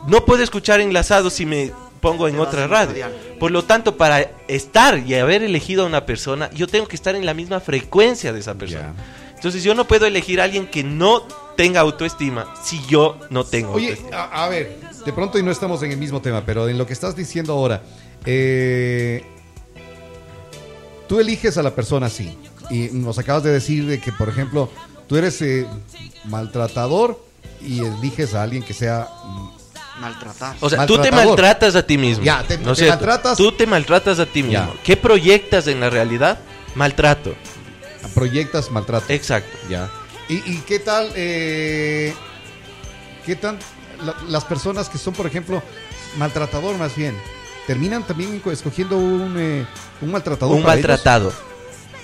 [0.08, 3.06] No puedo escuchar enlazados si me pongo en otra radio.
[3.40, 7.16] Por lo tanto, para estar y haber elegido a una persona, yo tengo que estar
[7.16, 8.94] en la misma frecuencia de esa persona.
[9.36, 13.74] Entonces yo no puedo elegir a alguien que no tenga autoestima si yo no tengo
[13.74, 14.18] Oye, autoestima.
[14.18, 16.86] a, a ver, de pronto y no estamos en el mismo tema, pero en lo
[16.86, 17.82] que estás diciendo ahora,
[18.26, 19.24] eh,
[21.08, 22.38] tú eliges a la persona así.
[22.70, 24.70] Y nos acabas de decir de que, por ejemplo,
[25.08, 25.66] tú eres eh,
[26.26, 27.20] maltratador
[27.62, 29.08] y eliges a alguien que sea...
[29.26, 29.50] mm,
[30.02, 30.56] Maltratar.
[30.62, 32.24] O sea, tú te maltratas a ti mismo.
[32.24, 33.38] Ya, te- ¿no te maltratas.
[33.38, 34.74] Tú te maltratas a ti mismo.
[34.74, 34.82] Ya.
[34.82, 36.40] ¿Qué proyectas en la realidad?
[36.76, 37.34] Maltrato.
[38.14, 39.12] proyectas maltrato.
[39.12, 39.58] Exacto.
[39.70, 39.90] Ya.
[40.30, 42.14] ¿Y, y qué tal, eh,
[43.26, 43.58] qué tan
[44.04, 45.62] la- las personas que son, por ejemplo,
[46.18, 47.16] maltratador más bien,
[47.68, 49.66] terminan también co- escogiendo un, eh,
[50.02, 50.56] un maltratador?
[50.56, 50.88] Un para ellos?
[50.90, 51.34] maltratado.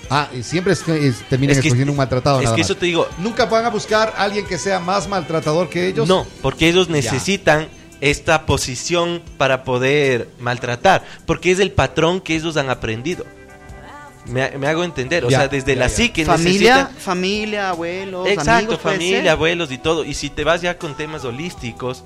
[0.08, 0.82] Ah, siempre es,
[1.28, 2.38] terminan Es que- escogiendo un maltratado.
[2.38, 2.70] Es nada que más.
[2.70, 6.06] eso te digo, ¿Nunca van a buscar a alguien que sea más maltratador que ellos?
[6.06, 7.68] no, porque ellos necesitan
[8.00, 13.24] esta posición para poder maltratar, porque es el patrón que ellos han aprendido.
[14.28, 15.94] Me, me hago entender, o Ya, sea, desde ya, la ya.
[15.96, 20.04] psique familia, necesitan- familia, abuelos, Exacto, amigos, familia, abuelos y todo.
[20.04, 22.02] Y si te vas ya con temas holísticos,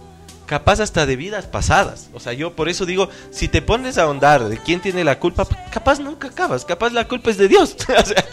[0.47, 2.09] capaz hasta de vidas pasadas.
[2.13, 5.19] O sea, yo por eso digo, si te pones a ahondar de quién tiene la
[5.19, 7.77] culpa, capaz nunca acabas, capaz la culpa es de Dios.
[8.03, 8.25] o sea,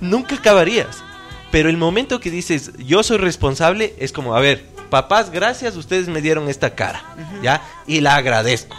[0.00, 1.02] nunca acabarías.
[1.50, 6.08] Pero el momento que dices, yo soy responsable, es como, a ver, papás, gracias, ustedes
[6.08, 7.02] me dieron esta cara,
[7.42, 7.62] ¿ya?
[7.86, 8.76] Y la agradezco,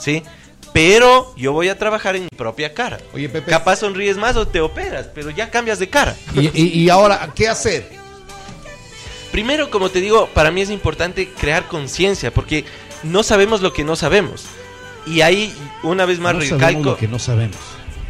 [0.00, 0.22] ¿sí?
[0.72, 2.98] Pero yo voy a trabajar en mi propia cara.
[3.12, 3.50] Oye, Pepe.
[3.50, 6.14] Capaz sonríes más o te operas, pero ya cambias de cara.
[6.34, 7.88] Y, y- y ahora, ¿qué hacer?
[9.32, 12.64] Primero, como te digo, para mí es importante crear conciencia, porque
[13.02, 14.44] no sabemos lo que no sabemos.
[15.06, 17.56] Y ahí, una vez más, No recalco, lo que no sabemos.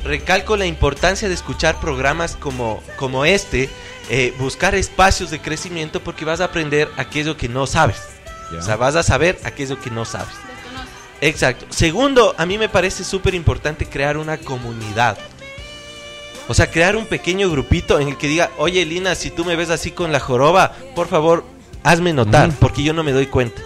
[0.04, 3.68] recalco la importancia de escuchar programas como, como este,
[4.10, 7.98] eh, buscar espacios de crecimiento, porque vas a aprender aquello que no sabes.
[8.52, 8.58] Ya.
[8.58, 10.34] O sea, vas a saber aquello que no sabes.
[11.20, 11.66] Exacto.
[11.70, 15.18] Segundo, a mí me parece súper importante crear una comunidad.
[16.48, 19.54] O sea, crear un pequeño grupito en el que diga, oye Lina, si tú me
[19.54, 21.44] ves así con la joroba, por favor,
[21.82, 23.60] hazme notar, porque yo no me doy cuenta.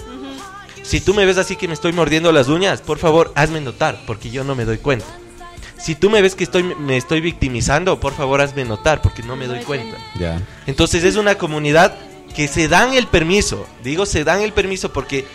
[0.83, 4.01] Si tú me ves así que me estoy mordiendo las uñas, por favor, hazme notar,
[4.05, 5.07] porque yo no me doy cuenta.
[5.79, 9.37] Si tú me ves que estoy, me estoy victimizando, por favor, hazme notar, porque no
[9.37, 9.97] me doy cuenta.
[10.19, 10.41] Ya.
[10.67, 11.97] Entonces es una comunidad
[12.35, 15.27] que se dan el permiso, digo se dan el permiso porque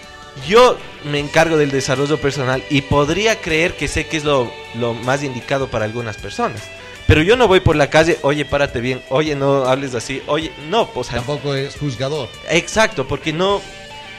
[0.45, 4.93] yo me encargo del desarrollo personal y podría creer que sé que es lo, lo
[4.93, 6.61] más indicado para algunas personas.
[7.07, 10.51] Pero yo no voy por la calle, oye, párate bien, oye, no hables así, oye,
[10.69, 12.27] no, sea, Tampoco es juzgador.
[12.49, 13.61] exacto, porque no,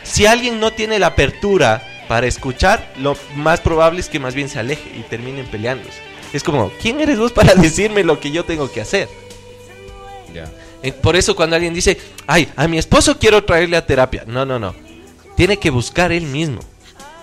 [0.05, 4.49] si alguien no tiene la apertura para escuchar, lo más probable es que más bien
[4.49, 5.99] se aleje y terminen peleándose.
[6.33, 9.09] Es como, ¿quién eres vos para decirme lo que yo tengo que hacer?
[10.33, 10.51] Ya.
[10.83, 14.25] Eh, Por eso cuando alguien dice, ay, a mi esposo quiero traerle a terapia.
[14.27, 14.75] No, no, no.
[15.39, 16.59] Tiene que buscar él mismo.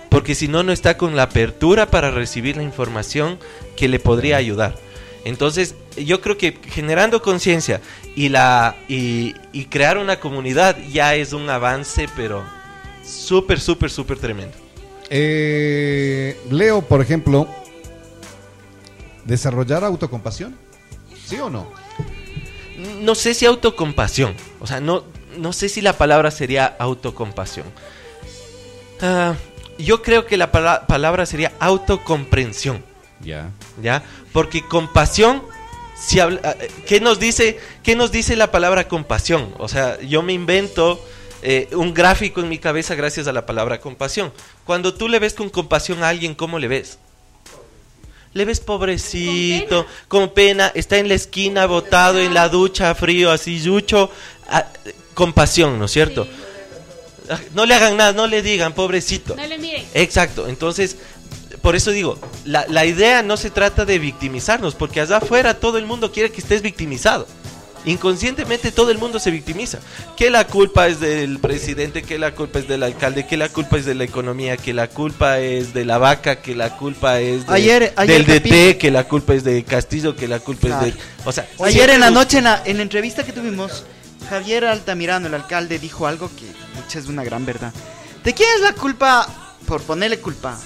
[0.10, 3.38] Porque si no, no está con la apertura para recibir la información
[3.76, 4.78] que le podría ayudar.
[5.26, 7.82] Entonces, yo creo que generando conciencia
[8.16, 12.46] y, la, y, y crear una comunidad ya es un avance, pero
[13.04, 14.56] súper, súper, súper tremendo.
[15.10, 17.50] Eh, Leo, por ejemplo,
[19.26, 20.56] desarrollar autocompasión.
[21.26, 21.68] ¿Sí o no?
[23.02, 24.36] no sé si autocompasión.
[24.62, 25.04] O sea, no,
[25.38, 27.66] no sé si la palabra sería autocompasión.
[29.02, 29.36] Ah,
[29.78, 32.84] yo creo que la pala- palabra sería autocomprensión.
[33.22, 33.50] Ya.
[33.82, 34.04] ¿Ya?
[34.32, 35.44] Porque compasión,
[35.98, 39.54] si habla- ah, eh, ¿qué, nos dice, ¿qué nos dice la palabra compasión?
[39.58, 41.04] O sea, yo me invento
[41.42, 44.32] eh, un gráfico en mi cabeza gracias a la palabra compasión.
[44.66, 46.98] Cuando tú le ves con compasión a alguien, ¿cómo le ves?
[48.34, 53.62] Le ves pobrecito, con pena, está en la esquina, botado en la ducha, frío, así,
[53.62, 54.10] yucho.
[54.50, 54.66] ah,
[55.14, 56.28] compasión, ¿no es cierto?
[57.54, 59.36] No le hagan nada, no le digan, pobrecito.
[59.36, 59.86] No le miren.
[59.94, 60.96] Exacto, entonces,
[61.62, 65.78] por eso digo, la, la idea no se trata de victimizarnos, porque allá afuera todo
[65.78, 67.28] el mundo quiere que estés victimizado.
[67.88, 69.78] Inconscientemente todo el mundo se victimiza.
[70.18, 73.78] Que la culpa es del presidente, que la culpa es del alcalde, que la culpa
[73.78, 77.46] es de la economía, que la culpa es de la vaca, que la culpa es
[77.46, 80.68] de- Ayer- ayer del Capi- DT, que la culpa es de Castillo, que la culpa
[80.68, 80.86] Claro.
[80.88, 81.00] es de...
[81.26, 83.84] O sea, Ayer en la noche, en la, en la entrevista que tuvimos,
[84.30, 86.46] Javier Altamirano, el alcalde, dijo algo que
[86.80, 87.72] pucha, es una gran verdad.
[88.24, 89.28] ¿De quién es la culpa,
[89.68, 90.58] por ponerle culpa,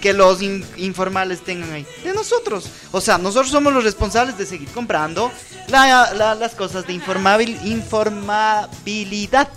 [0.00, 1.86] que los in- informales tengan ahí?
[2.04, 2.66] De nosotros.
[2.92, 5.30] O sea, nosotros somos los responsables de seguir comprando
[5.68, 9.48] la- la- las cosas de informabil, informabilidad.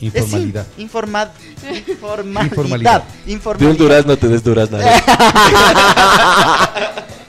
[0.00, 0.66] Informalidad.
[0.66, 1.30] Es sí, informa-
[1.66, 2.44] informalidad.
[2.46, 3.02] Informalidad.
[3.04, 3.76] De un Informalidad.
[3.78, 4.78] durazno te des durazno.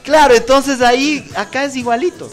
[0.03, 2.29] Claro, entonces ahí, acá es igualito.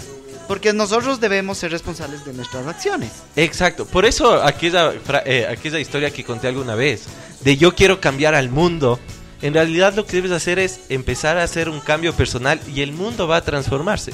[0.48, 3.12] Porque nosotros debemos ser responsables de nuestras acciones.
[3.36, 4.92] Exacto, por eso aquella,
[5.26, 7.04] eh, aquella historia que conté alguna vez,
[7.42, 8.98] de yo quiero cambiar al mundo,
[9.42, 12.92] en realidad lo que debes hacer es empezar a hacer un cambio personal y el
[12.92, 14.12] mundo va a transformarse,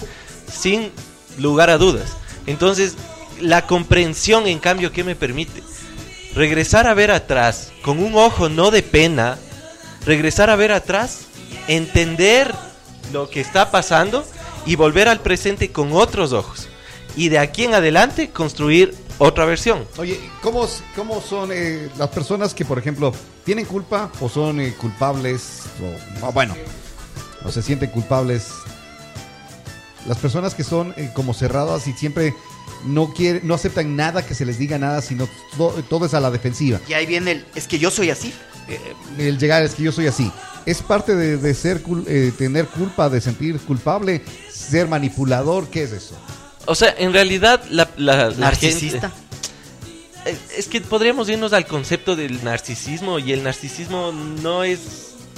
[0.53, 0.90] sin
[1.38, 2.16] lugar a dudas.
[2.47, 2.97] Entonces,
[3.40, 5.62] la comprensión, en cambio, ¿qué me permite?
[6.35, 9.38] Regresar a ver atrás, con un ojo no de pena,
[10.05, 11.27] regresar a ver atrás,
[11.68, 12.53] entender
[13.12, 14.27] lo que está pasando
[14.66, 16.68] y volver al presente con otros ojos.
[17.16, 19.85] Y de aquí en adelante construir otra versión.
[19.98, 23.12] Oye, ¿cómo, cómo son eh, las personas que, por ejemplo,
[23.44, 25.61] tienen culpa o son eh, culpables,
[26.22, 26.55] o, o bueno,
[27.44, 28.48] o se sienten culpables?
[30.07, 32.35] Las personas que son eh, como cerradas y siempre
[32.85, 36.20] no quieren, no aceptan nada que se les diga nada, sino to- todo es a
[36.20, 36.81] la defensiva.
[36.88, 38.35] Y ahí viene el, es que yo soy así.
[39.18, 40.31] El llegar es que yo soy así.
[40.66, 44.22] Es parte de, de ser, cul- eh, tener culpa, de sentir culpable,
[44.55, 46.14] ser manipulador, ¿qué es eso?
[46.67, 49.11] O sea, en realidad la, la- la Narcisista.
[49.11, 49.25] gente-
[50.27, 54.81] Eh, es que podríamos irnos al concepto del narcisismo y el narcisismo no es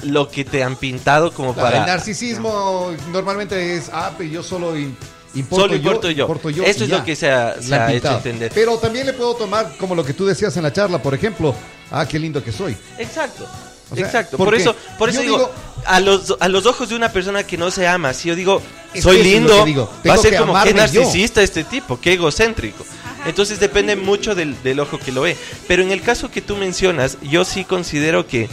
[0.05, 1.79] lo que te han pintado como para...
[1.81, 4.95] El narcisismo normalmente es, ah, pero yo solo im-
[5.35, 6.25] importo, Solo importo yo.
[6.27, 6.99] importo yo Eso es ya.
[6.99, 8.53] lo que se ha, se ha hecho entender.
[8.55, 11.53] Pero también le puedo tomar como lo que tú decías en la charla, por ejemplo,
[11.91, 12.77] ah, qué lindo que soy.
[12.99, 13.45] Exacto.
[13.91, 14.37] O sea, Exacto.
[14.37, 15.51] Por eso, por eso digo, digo-
[15.85, 18.61] a los a los ojos de una persona que no se ama, si yo digo
[19.01, 20.77] soy que lindo, que digo, va a ser que como que yo.
[20.77, 22.85] narcisista este tipo, qué egocéntrico.
[23.27, 25.37] Entonces depende mucho del, del ojo que lo ve.
[25.69, 28.49] Pero en el caso que tú mencionas, yo sí considero que,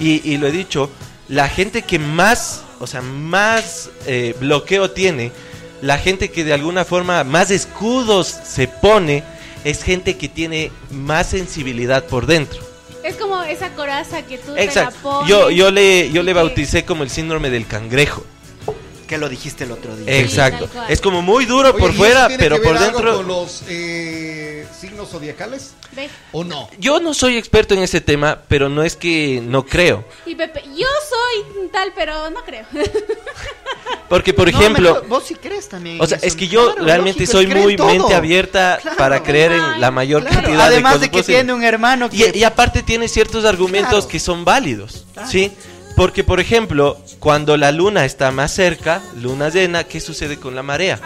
[0.00, 0.90] y, y lo he dicho,
[1.28, 5.32] la gente que más, o sea, más eh, bloqueo tiene,
[5.82, 9.22] la gente que de alguna forma más escudos se pone,
[9.64, 12.65] es gente que tiene más sensibilidad por dentro.
[13.06, 14.96] Es como esa coraza que tú te la Exacto.
[15.02, 15.28] pones.
[15.28, 18.24] Yo, yo le, yo le bauticé como el síndrome del cangrejo.
[19.06, 20.18] Que lo dijiste el otro día.
[20.18, 20.68] Exacto.
[20.88, 22.98] Es como muy duro Oye, por ¿y eso fuera, tiene pero que ver por algo
[22.98, 23.16] dentro.
[23.18, 24.25] con los eh,
[24.76, 26.08] signos zodiacales Ve.
[26.32, 26.68] o no?
[26.78, 30.04] Yo no soy experto en ese tema, pero no es que no creo.
[30.26, 32.64] Y Pepe, yo soy tal, pero no creo.
[34.08, 36.00] Porque, por No, ejemplo, mejor- vos sí crees también.
[36.00, 37.86] o sea, es que yo Claro, realmente lógico, soy muy todo.
[37.88, 38.96] mente abierta Claro.
[38.96, 41.40] para creer en la mayor Claro, cantidad además de de, cosas que posibles.
[41.40, 42.32] tiene un hermano que...
[42.34, 44.08] Y, y aparte tiene ciertos argumentos Claro.
[44.08, 45.52] que son válidos, ¿sí?
[45.96, 50.62] Porque, por ejemplo, cuando la luna está más cerca, luna llena, ¿qué sucede con la
[50.62, 51.00] marea?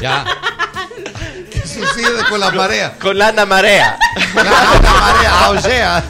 [0.00, 0.24] Ya.
[1.96, 2.98] ¿Qué sucede con la marea?
[3.00, 3.98] Con la marea.
[4.34, 6.04] La, la marea, o sea.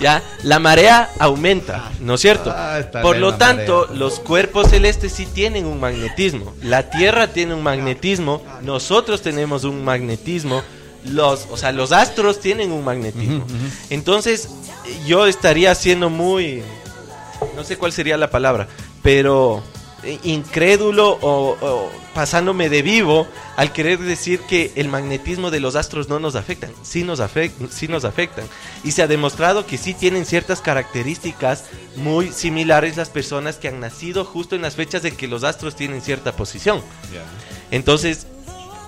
[0.00, 0.22] ¿ya?
[0.42, 2.52] La marea aumenta, ¿no es cierto?
[2.54, 3.98] Ah, Por lo tanto, marea.
[3.98, 6.54] los cuerpos celestes sí tienen un magnetismo.
[6.62, 10.62] La Tierra tiene un magnetismo, nosotros tenemos un magnetismo,
[11.04, 13.46] los, o sea, los astros tienen un magnetismo.
[13.90, 14.48] Entonces,
[15.06, 16.62] yo estaría siendo muy
[17.54, 18.66] no sé cuál sería la palabra,
[19.02, 19.62] pero
[20.22, 26.08] incrédulo o, o pasándome de vivo al querer decir que el magnetismo de los astros
[26.08, 28.44] no nos afectan, sí nos, afec- sí nos afectan.
[28.84, 31.64] Y se ha demostrado que sí tienen ciertas características
[31.96, 35.76] muy similares las personas que han nacido justo en las fechas en que los astros
[35.76, 36.80] tienen cierta posición.
[37.70, 38.26] Entonces,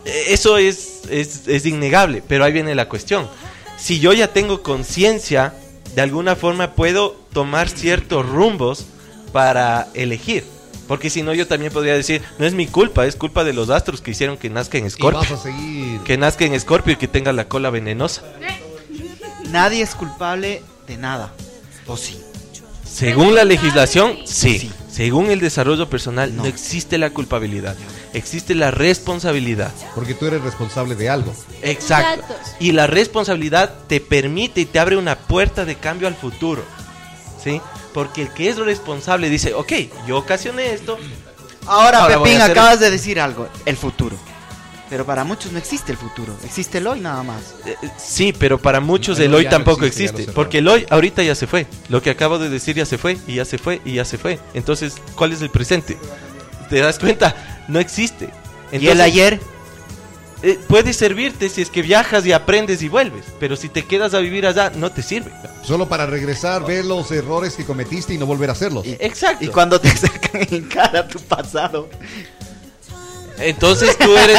[0.04, 3.28] eh, eso es, es, es innegable, pero ahí viene la cuestión.
[3.76, 5.54] Si yo ya tengo conciencia,
[5.94, 8.86] de alguna forma puedo tomar ciertos rumbos
[9.32, 10.44] para elegir.
[10.88, 13.68] Porque si no, yo también podría decir, no es mi culpa, es culpa de los
[13.70, 15.20] astros que hicieron que nazca en Y Scorpio.
[15.20, 16.00] vas a seguir.
[16.00, 18.22] Que nazca en Scorpio y que tenga la cola venenosa.
[19.50, 21.32] Nadie es culpable de nada.
[21.86, 22.18] ¿O sí?
[22.84, 24.58] Según la legislación, sí.
[24.58, 24.72] Sí.
[24.90, 26.42] Según el desarrollo personal, no.
[26.42, 26.48] No.
[26.48, 27.76] existe la culpabilidad.
[28.14, 29.70] Existe la responsabilidad.
[29.94, 31.32] Porque tú eres responsable de algo.
[31.62, 32.20] Exacto.
[32.24, 32.56] Exactos.
[32.58, 36.64] Y la responsabilidad te permite y te abre una puerta de cambio al futuro.
[37.44, 37.60] ¿Sí?
[37.98, 39.72] Porque el que es responsable dice, ok,
[40.06, 40.96] yo ocasioné esto.
[41.66, 43.48] Ahora, Ahora Pepín, hacer- acabas de decir algo.
[43.66, 44.14] El futuro.
[44.88, 46.32] Pero para muchos no existe el futuro.
[46.44, 47.56] Existe el hoy nada más.
[47.66, 50.32] Eh, eh, sí, pero para muchos El el hoy ya no tampoco existe, existe.
[50.32, 51.66] porque el hoy ahorita ya se fue.
[51.88, 54.16] Lo que acabo de decir ya se fue, y ya se fue, y ya se
[54.16, 54.38] fue.
[54.54, 55.98] Entonces, ¿cuál es el presente?
[56.70, 57.64] ¿Te das cuenta?
[57.66, 58.26] No existe.
[58.70, 59.40] ¿Y el Entonces, ayer?
[60.42, 63.24] Eh, puede servirte si es que viajas y aprendes y vuelves.
[63.40, 65.32] Pero si te quedas a vivir allá, no te sirve.
[65.64, 68.86] Solo para regresar, ver los errores que cometiste y no volver a hacerlos.
[68.86, 69.44] Exacto.
[69.44, 71.88] Y cuando te sacan en cara tu pasado.
[73.38, 74.38] Entonces tú eres.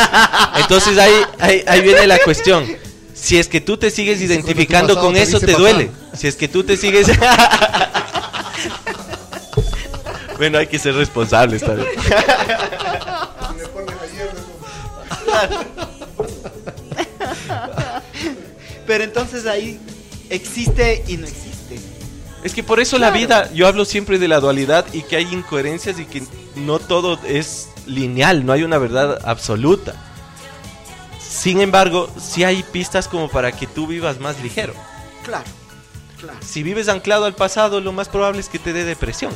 [0.57, 2.65] Entonces ahí, ahí, ahí viene la cuestión.
[3.13, 5.91] Si es que tú te sigues identificando con eso, te duele.
[6.17, 7.07] Si es que tú te sigues.
[10.37, 11.89] bueno, hay que ser responsables también.
[18.89, 19.79] Pero entonces ahí
[20.31, 21.79] existe y no existe.
[22.43, 25.31] Es que por eso la vida, yo hablo siempre de la dualidad y que hay
[25.31, 26.23] incoherencias y que
[26.55, 29.93] no todo es lineal, no hay una verdad absoluta.
[31.21, 34.73] Sin embargo, sí hay pistas como para que tú vivas más ligero.
[35.23, 35.45] Claro,
[36.19, 36.39] claro.
[36.41, 39.33] Si vives anclado al pasado, lo más probable es que te dé depresión.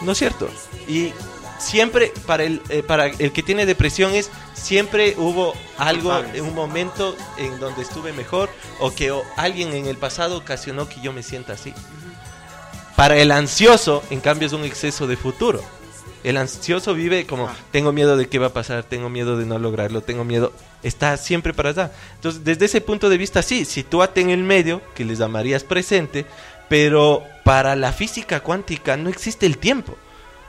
[0.00, 0.48] ¿No es cierto?
[0.88, 1.12] Y
[1.62, 6.54] siempre para el, eh, para el que tiene depresión es siempre hubo algo, en un
[6.54, 11.12] momento en donde estuve mejor o que o alguien en el pasado ocasionó que yo
[11.12, 11.72] me sienta así.
[12.96, 15.62] Para el ansioso, en cambio, es un exceso de futuro.
[16.24, 17.56] El ansioso vive como, Ah.
[17.72, 21.16] tengo miedo de qué va a pasar, tengo miedo de no lograrlo, tengo miedo, está
[21.16, 21.90] siempre para allá.
[22.14, 26.26] Entonces, desde ese punto de vista, sí, sitúate en el medio, que les llamarías presente,
[26.68, 29.96] pero para la física cuántica no existe el tiempo.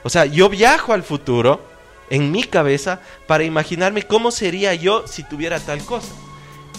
[0.03, 1.61] O sea, yo viajo al futuro
[2.09, 6.11] en mi cabeza para imaginarme cómo sería yo si tuviera tal cosa.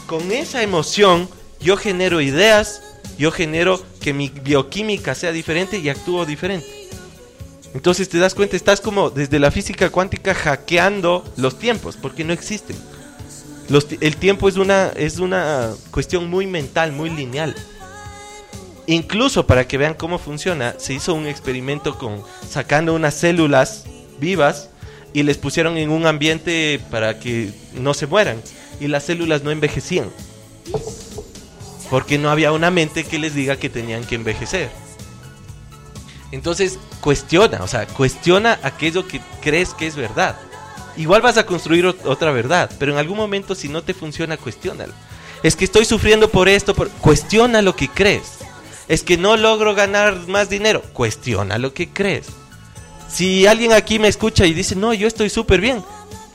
[0.06, 1.28] Con esa emoción
[1.60, 2.82] yo genero ideas,
[3.18, 6.66] yo genero que mi bioquímica sea diferente y actúo diferente.
[7.72, 12.32] Entonces te das cuenta, estás como desde la física cuántica hackeando los tiempos, porque no
[12.32, 12.76] existen.
[14.00, 17.54] El tiempo es una, es una cuestión muy mental, muy lineal.
[18.86, 23.84] Incluso para que vean cómo funciona, se hizo un experimento con sacando unas células
[24.18, 24.68] vivas
[25.14, 28.42] y les pusieron en un ambiente para que no se mueran
[28.80, 30.10] y las células no envejecían.
[31.90, 34.68] Porque no había una mente que les diga que tenían que envejecer.
[36.32, 40.36] Entonces, cuestiona, o sea, cuestiona aquello que crees que es verdad.
[40.96, 44.36] Igual vas a construir ot- otra verdad, pero en algún momento si no te funciona,
[44.36, 44.92] cuestiónalo.
[45.42, 46.90] Es que estoy sufriendo por esto, por...
[46.90, 48.38] cuestiona lo que crees.
[48.88, 52.26] Es que no logro ganar más dinero, cuestiona lo que crees.
[53.08, 55.82] Si alguien aquí me escucha y dice, no, yo estoy súper bien,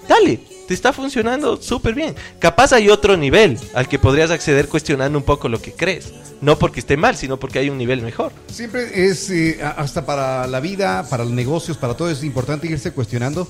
[0.07, 2.15] dale, te está funcionando súper bien.
[2.37, 6.13] Capaz hay otro nivel al que podrías acceder cuestionando un poco lo que crees.
[6.41, 8.31] No porque esté mal, sino porque hay un nivel mejor.
[8.51, 12.91] Siempre es, eh, hasta para la vida, para los negocios, para todo es importante irse
[12.91, 13.47] cuestionando.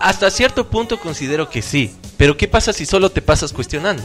[0.00, 1.94] Hasta cierto punto considero que sí.
[2.16, 4.02] Pero ¿qué pasa si solo te pasas cuestionando?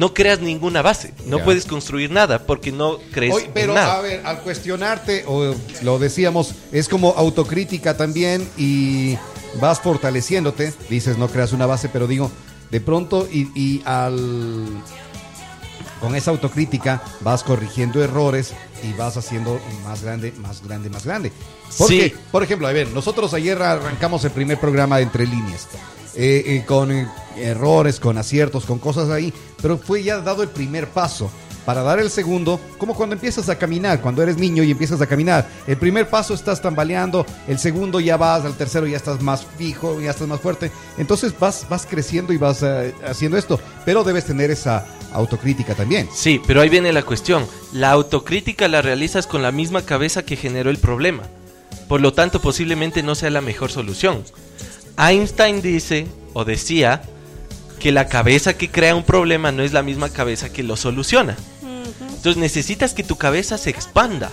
[0.00, 1.12] No creas ninguna base.
[1.26, 1.44] No Ya.
[1.44, 3.98] puedes construir nada porque no crees Oye, pero en nada.
[3.98, 9.16] a ver, al cuestionarte, o lo decíamos, es como autocrítica también y
[9.60, 10.72] vas fortaleciéndote.
[10.88, 12.30] Dices, no creas una base, pero digo,
[12.70, 14.66] de pronto y, y al
[16.00, 21.30] con esa autocrítica vas corrigiendo errores y vas haciendo más grande, más grande, más grande.
[21.76, 22.14] Porque, Sí.
[22.32, 25.68] por ejemplo, a ver, nosotros ayer arrancamos el primer programa de Entre Líneas.
[26.16, 30.48] eh, eh, con eh, errores, con aciertos, con cosas ahí, pero fue ya dado el
[30.48, 31.30] primer paso.
[31.64, 35.06] Para dar el segundo, como cuando empiezas a caminar, cuando eres niño y empiezas a
[35.06, 35.46] caminar.
[35.66, 40.00] El primer paso estás tambaleando, el segundo ya vas, al tercero ya estás más fijo,
[40.00, 40.72] ya estás más fuerte.
[40.96, 46.08] Entonces vas, vas creciendo y vas eh, haciendo esto, pero debes tener esa autocrítica también.
[46.12, 47.46] Sí, pero ahí viene la cuestión.
[47.72, 51.24] La autocrítica la realizas con la misma cabeza que generó el problema.
[51.88, 54.24] Por lo tanto, posiblemente no sea la mejor solución.
[54.96, 57.02] Einstein dice, o decía,
[57.80, 61.36] que la cabeza que crea un problema no es la misma cabeza que lo soluciona.
[62.00, 64.30] Entonces necesitas que tu cabeza se expanda.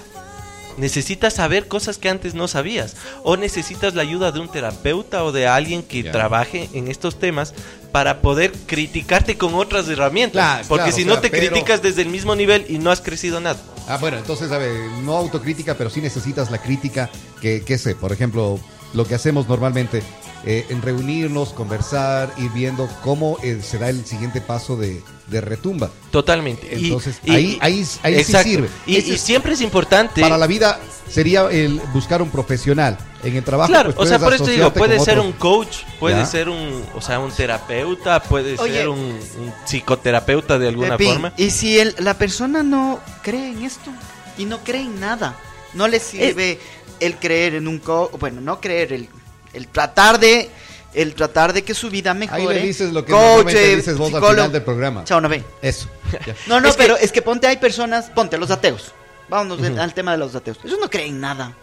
[0.78, 2.96] Necesitas saber cosas que antes no sabías.
[3.24, 6.12] O necesitas la ayuda de un terapeuta o de alguien que Ya.
[6.12, 7.56] trabaje en estos temas
[7.92, 10.34] para poder criticarte con otras herramientas.
[10.34, 12.92] Claro, Porque claro, si no sea, te pero- criticas desde el mismo nivel y no
[12.92, 13.60] has crecido nada.
[13.88, 14.72] Ah, bueno, entonces, a ver,
[15.02, 17.10] no autocrítica, pero sí necesitas la crítica
[17.42, 18.60] que, que sé, por ejemplo,
[18.94, 20.04] lo que hacemos normalmente,
[20.46, 25.42] eh, en reunirnos, conversar, ir viendo cómo eh, se da el siguiente paso de, de
[25.42, 25.90] retumba.
[26.12, 26.68] Totalmente.
[26.78, 28.70] Y- Entonces, y- ahí, ahí, ahí sí sirve.
[28.86, 30.22] Y, siempre es importante.
[30.22, 30.80] para la vida
[31.10, 32.98] sería el buscar un profesional.
[33.24, 35.26] En el trabajo, Claro, pues, o sea, por eso digo, puede ser otros.
[35.26, 36.26] un coach, puede Ya.
[36.26, 38.74] ser un, o sea, un terapeuta, puede Oye.
[38.74, 41.34] ser un, un psicoterapeuta de alguna Pepín, forma.
[41.36, 43.92] Y si el- la persona no cree en esto
[44.38, 45.36] y no cree en nada,
[45.74, 46.60] no le sirve
[47.00, 49.10] el creer en un co bueno, no creer, el,
[49.54, 50.50] el tratar de
[50.94, 52.42] el tratar de que su vida mejore.
[52.42, 54.34] Ahí le dices lo que Coach, eh, dices vos al psicólogo.
[54.36, 55.04] final del programa.
[55.04, 55.44] Chao, no ve.
[55.62, 55.88] Eso.
[56.26, 56.36] ya.
[56.48, 58.94] No, no, Es que- pero es que ponte, hay personas, ponte, los ateos.
[59.30, 60.58] Vámonos al tema de los ateos.
[60.64, 61.54] Ellos no creen en nada.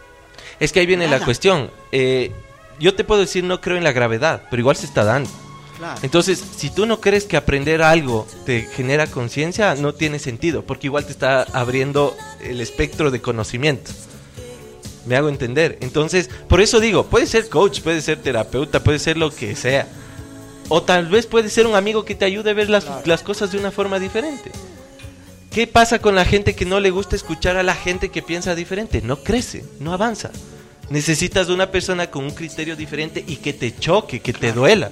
[0.61, 1.71] Es que ahí viene la cuestión.
[1.91, 2.31] Eh,
[2.79, 5.31] yo te puedo decir, no creo en la gravedad, pero igual se está dando.
[5.79, 5.99] Claro.
[6.03, 10.87] Entonces, si tú no crees que aprender algo te genera conciencia, no tiene sentido, porque
[10.87, 13.91] igual te está abriendo el espectro de conocimiento.
[15.07, 15.79] Me hago entender.
[15.81, 19.87] Entonces, por eso digo, puede ser coach, puede ser terapeuta, puede ser lo que sea.
[20.69, 23.53] O tal vez puede ser un amigo que te ayude a ver las, las cosas
[23.53, 24.51] de una forma diferente.
[25.51, 28.55] ¿Qué pasa con la gente que no le gusta escuchar a la gente que piensa
[28.55, 29.03] diferente?
[29.03, 30.31] No crece, no avanza.
[30.91, 34.91] Necesitas de una persona con un criterio diferente y que te choque, que te duela.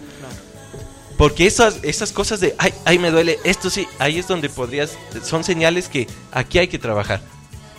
[1.18, 4.96] Porque esas, esas cosas de, ay, ay, me duele, esto sí, ahí es donde podrías,
[5.24, 7.20] son señales que aquí hay que trabajar.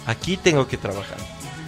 [0.06, 1.18] Aquí tengo que trabajar.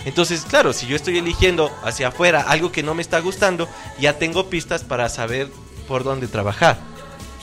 [0.06, 3.68] Entonces, claro, si yo estoy eligiendo hacia afuera algo que no me está gustando,
[4.00, 5.50] ya tengo pistas para saber
[5.88, 6.78] por dónde trabajar.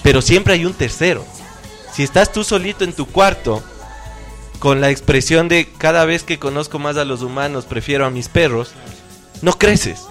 [0.02, 1.24] Pero siempre hay un tercero.
[1.92, 3.62] Si estás tú solito en tu cuarto,
[4.62, 8.28] con la expresión de cada vez que conozco más a los humanos, prefiero a mis
[8.28, 8.70] perros,
[9.42, 10.02] no creces.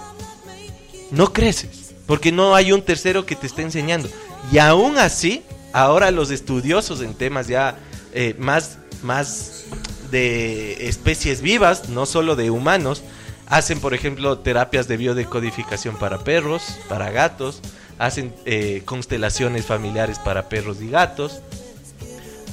[1.09, 1.93] No creces.
[2.05, 4.09] Porque no hay un tercero que te esté enseñando.
[4.51, 7.77] Y aún así, ahora los estudiosos en temas ya
[8.13, 9.63] eh, más, más
[10.11, 13.03] de especies vivas, no solo de humanos,
[13.47, 17.61] hacen, por ejemplo, terapias de biodecodificación para perros, para gatos,
[17.97, 21.41] hacen eh, constelaciones familiares para perros y gatos,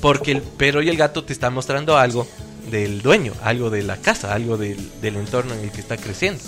[0.00, 2.26] porque el perro y el gato te están mostrando algo
[2.70, 6.42] del dueño, algo de la casa, algo del, del entorno en el que está creciendo.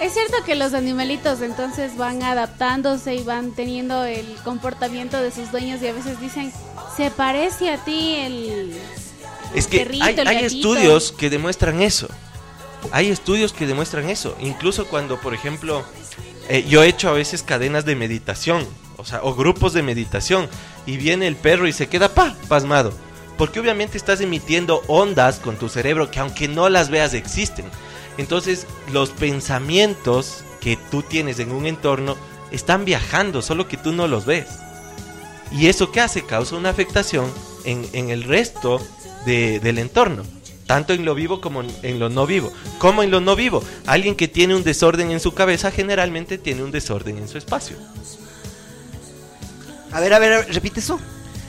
[0.00, 5.50] Es cierto que los animalitos entonces van adaptándose y van teniendo el comportamiento de sus
[5.50, 6.52] dueños y a veces dicen,
[6.96, 8.76] se parece a ti el...
[9.54, 10.56] Es que perrito, hay, el hay gatito".
[10.56, 12.08] estudios que demuestran eso.
[12.92, 14.36] Hay estudios que demuestran eso.
[14.40, 15.84] Incluso cuando, por ejemplo,
[16.48, 18.66] eh, yo he hecho a veces cadenas de meditación,
[18.96, 20.48] o sea, o grupos de meditación,
[20.84, 22.92] y viene el perro y se queda pa, pasmado.
[23.38, 27.66] Porque obviamente estás emitiendo ondas con tu cerebro que aunque no las veas existen.
[28.18, 32.16] Entonces, los pensamientos que tú tienes en un entorno
[32.50, 34.46] están viajando, solo que tú no los ves.
[35.52, 36.24] ¿Y eso qué hace?
[36.24, 37.30] Causa una afectación
[37.64, 38.80] en, en el resto
[39.26, 40.22] de- del entorno.
[40.66, 42.50] Tanto en lo vivo como en, en lo no vivo.
[42.78, 43.62] ¿Cómo en lo no vivo?
[43.86, 47.76] Alguien que tiene un desorden en su cabeza generalmente tiene un desorden en su espacio.
[49.92, 50.98] A ver, a ver, a ver, repite eso.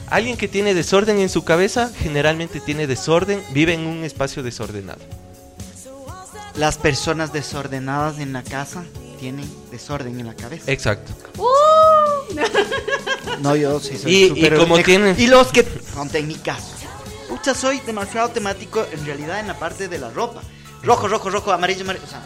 [0.09, 4.99] Alguien que tiene desorden en su cabeza generalmente tiene desorden, vive en un espacio desordenado.
[6.55, 8.83] Las personas desordenadas en la casa
[9.19, 10.71] tienen desorden en la cabeza.
[10.71, 11.11] Exacto.
[13.41, 15.63] No, yo sí soy Y- súper y como tienen- Y los que...
[15.63, 16.73] Ponte en mi caso.
[17.37, 20.41] Pucha, soy demasiado temático en realidad en la parte de la ropa.
[20.81, 22.05] Rojo, rojo, rojo, amarillo, amarillo.
[22.05, 22.21] O sea,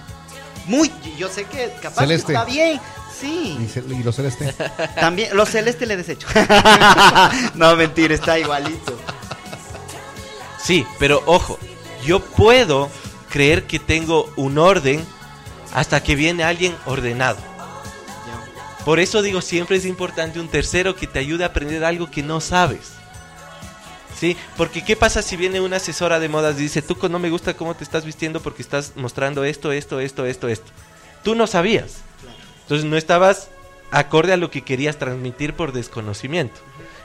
[0.67, 0.89] muy...
[1.17, 2.79] Yo sé que capaz que está bien.
[3.19, 3.57] Sí.
[3.61, 4.53] Y, ce- y lo celeste.
[4.99, 6.27] También, los celeste le desecho.
[7.55, 8.97] no, mentira, está igualito.
[10.63, 11.59] Sí, pero ojo,
[12.05, 12.89] yo puedo
[13.29, 15.05] creer que tengo un orden
[15.73, 17.37] hasta que viene alguien ordenado.
[18.85, 22.23] Por eso digo, siempre es importante un tercero que te ayude a aprender algo que
[22.23, 22.93] no sabes.
[24.21, 24.37] ¿Sí?
[24.55, 27.55] Porque ¿qué pasa si viene una asesora de modas y dice, tú no me gusta
[27.55, 30.71] cómo te estás vistiendo porque estás mostrando esto, esto, esto, esto, esto?
[31.23, 32.01] Tú no sabías.
[32.61, 33.49] Entonces no estabas
[33.89, 36.59] acorde a lo que querías transmitir por desconocimiento.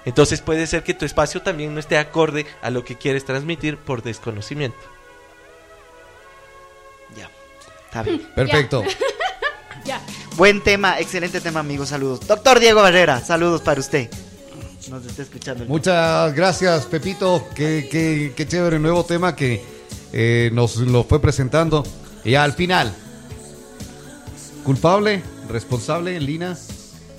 [0.04, 3.78] Entonces puede ser que tu espacio también no esté acorde a lo que quieres transmitir
[3.78, 4.76] por desconocimiento.
[7.16, 7.30] Ya.
[7.86, 8.28] Está bien.
[8.34, 8.84] Perfecto.
[9.84, 10.00] Ya.
[10.34, 11.90] Buen tema, excelente tema, amigos.
[11.90, 12.26] Saludos.
[12.26, 14.10] Doctor Diego Barrera, saludos para usted.
[14.90, 15.64] Nos está escuchando.
[15.64, 17.48] el- Muchas gracias, Pepito.
[17.54, 19.62] Qué, qué, qué chévere nuevo tema que
[20.12, 21.84] eh, nos lo fue presentando.
[22.24, 22.92] Y al final,
[24.64, 26.56] culpable, responsable, Lina.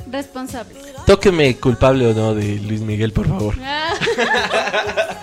[0.09, 0.75] Responsable.
[1.05, 3.55] Tóqueme culpable o no de Luis Miguel, por favor.
[3.61, 3.93] Ah,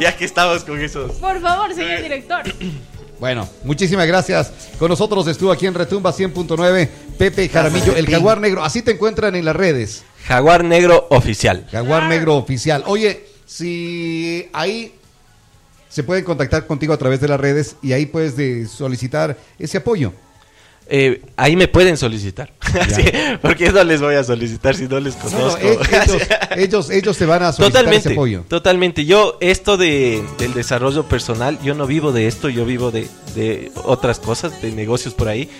[0.00, 1.12] Ya que estamos con esos.
[1.16, 2.42] por favor, señor director.
[3.18, 4.50] Bueno, muchísimas gracias.
[4.78, 6.88] Con nosotros estuvo aquí en Retumba 100.9
[7.18, 8.64] Pepe Jaramillo, el Jaguar Negro.
[8.64, 10.02] Así te encuentran en las redes.
[10.30, 11.66] Jaguar Negro Oficial.
[11.72, 12.84] Jaguar Negro Oficial.
[12.86, 14.92] Oye, si ahí
[15.88, 19.78] se pueden contactar contigo a través de las redes y ahí puedes de solicitar ese
[19.78, 20.12] apoyo.
[20.92, 22.52] Eh, ahí me pueden solicitar.
[22.94, 23.02] Sí,
[23.42, 25.58] porque no les voy a solicitar si no les No, no, conozco.
[25.66, 26.22] ellos,
[26.56, 28.44] ellos, ellos te van a solicitar Totalmente, ese apoyo.
[28.46, 29.04] totalmente.
[29.04, 33.72] Yo, esto de, del desarrollo personal, yo no vivo de esto, yo vivo de, de
[33.82, 35.50] otras cosas, de negocios por ahí.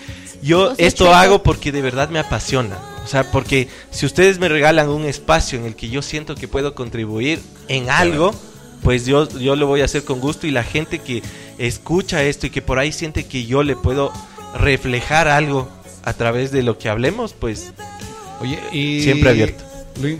[0.42, 2.78] Yo esto hago porque de verdad me apasiona.
[3.04, 6.48] O sea, porque si ustedes me regalan un espacio en el que yo siento que
[6.48, 8.32] puedo contribuir en algo,
[8.82, 11.22] pues yo, yo lo voy a hacer con gusto y la gente que
[11.58, 14.12] escucha esto y que por ahí siente que yo le puedo
[14.54, 15.68] reflejar algo
[16.02, 17.72] a través de lo que hablemos, pues
[18.40, 19.64] Oye, y Siempre abierto.
[20.00, 20.18] Luis,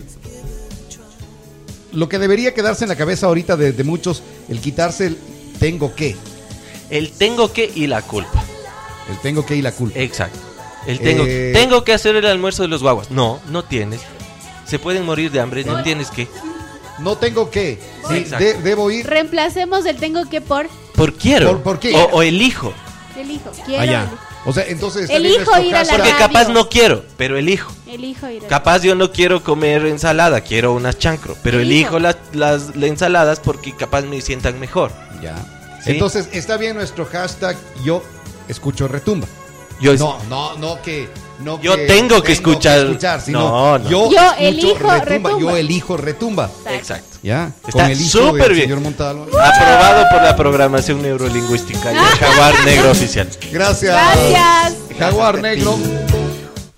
[1.92, 5.18] Lo que debería quedarse en la cabeza ahorita de, de muchos, el quitarse el
[5.58, 6.16] tengo que,
[6.90, 8.44] el tengo que y la culpa.
[9.10, 9.98] el tengo que y la culpa.
[9.98, 10.49] Exacto.
[10.86, 13.10] El tengo, Eh, tengo que hacer el almuerzo de los guaguas.
[13.10, 14.00] No, no tienes.
[14.66, 16.28] Se pueden morir de hambre, no tienes que.
[16.98, 19.06] No tengo que, sí, de- debo ir.
[19.06, 21.48] Reemplacemos el tengo que por Por quiero.
[21.52, 21.94] ¿Por- por qué?
[21.94, 22.72] O, o elijo.
[23.16, 23.50] elijo.
[23.64, 23.82] Quiero.
[23.82, 24.02] Allá.
[24.02, 24.18] elijo.
[24.46, 25.92] O sea, entonces Elijo ir a la.
[25.92, 26.26] Porque radio.
[26.26, 27.70] capaz no quiero, pero elijo.
[27.86, 31.36] Elijo ir a Capaz yo no quiero comer ensalada, quiero unas chancro.
[31.42, 31.96] Pero Elijo.
[31.96, 34.92] elijo las, las, las ensaladas porque capaz me sientan mejor.
[35.22, 35.36] Ya.
[35.84, 35.90] Sí.
[35.92, 38.02] Entonces está bien nuestro hashtag yo
[38.48, 39.26] escucho retumba.
[39.80, 41.08] Yo, No, no, no que
[41.40, 42.86] no Yo que tengo que escuchar.
[43.24, 43.88] sino No, no.
[43.88, 45.30] yo, Yo elijo retumba, retumba.
[45.40, 46.50] yo elijo retumba.
[46.68, 47.18] Exacto.
[47.22, 48.64] Ya, Está con el hijo súper bien.
[48.66, 49.22] señor Montalvo.
[49.40, 53.28] Aprobado por la programación neurolingüística y el jaguar negro oficial.
[53.50, 53.94] Gracias.
[53.94, 54.74] Gracias.
[54.98, 55.78] Jaguar negro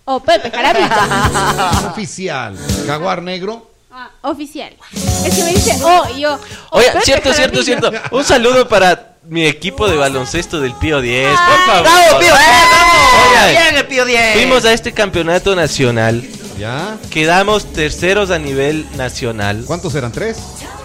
[0.04, 1.88] O Pepe Jaramillo.
[1.90, 2.56] oficial.
[2.86, 3.68] Jaguar negro.
[3.90, 4.72] Ah, oficial.
[4.92, 6.38] Es que me dice oh yo.
[6.70, 7.90] oh, Oye, Pepe cierto, cierto, Jaramillo.
[7.90, 8.16] cierto.
[8.16, 11.82] Un saludo para mi equipo de baloncesto del Pío 10, por favor.
[11.82, 12.28] ¡Bravo, Pío!
[12.34, 12.91] ¡Eh, bravo!
[13.12, 14.34] Oigan, ¡Bien, el Pío 10!
[14.34, 16.22] Fuimos a este campeonato nacional,
[16.58, 16.96] Ya.
[17.10, 20.12] quedamos terceros a nivel nacional, ¿Cuántos eran?
[20.12, 20.38] ¿Tres?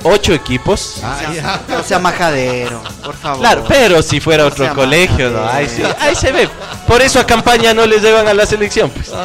[0.03, 0.97] ocho equipos.
[1.03, 1.61] Ah, ya.
[1.67, 3.39] No sea majadero, por favor.
[3.41, 5.41] Claro, pero si fuera otro sea colegio, ¿no?
[5.41, 5.57] majadero.
[5.69, 6.47] Ahí, sí, ahí se ve.
[6.87, 9.09] Por eso a campaña no les llevan a la selección, pues.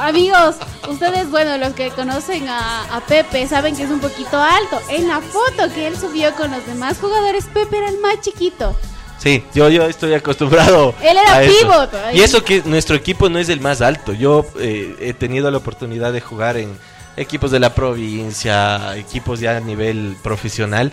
[0.00, 0.56] Amigos,
[0.88, 4.80] ustedes, bueno, los que conocen a, a Pepe saben que es un poquito alto.
[4.88, 8.76] En la foto que él subió con los demás jugadores, Pepe era el más chiquito.
[9.22, 10.96] Sí, yo, yo estoy acostumbrado.
[11.02, 11.54] Él era a eso.
[11.60, 11.90] pivot.
[12.12, 14.12] Y eso que nuestro equipo no es el más alto.
[14.12, 16.76] Yo eh, he tenido la oportunidad de jugar en
[17.16, 20.90] equipos de la provincia, equipos ya a nivel profesional,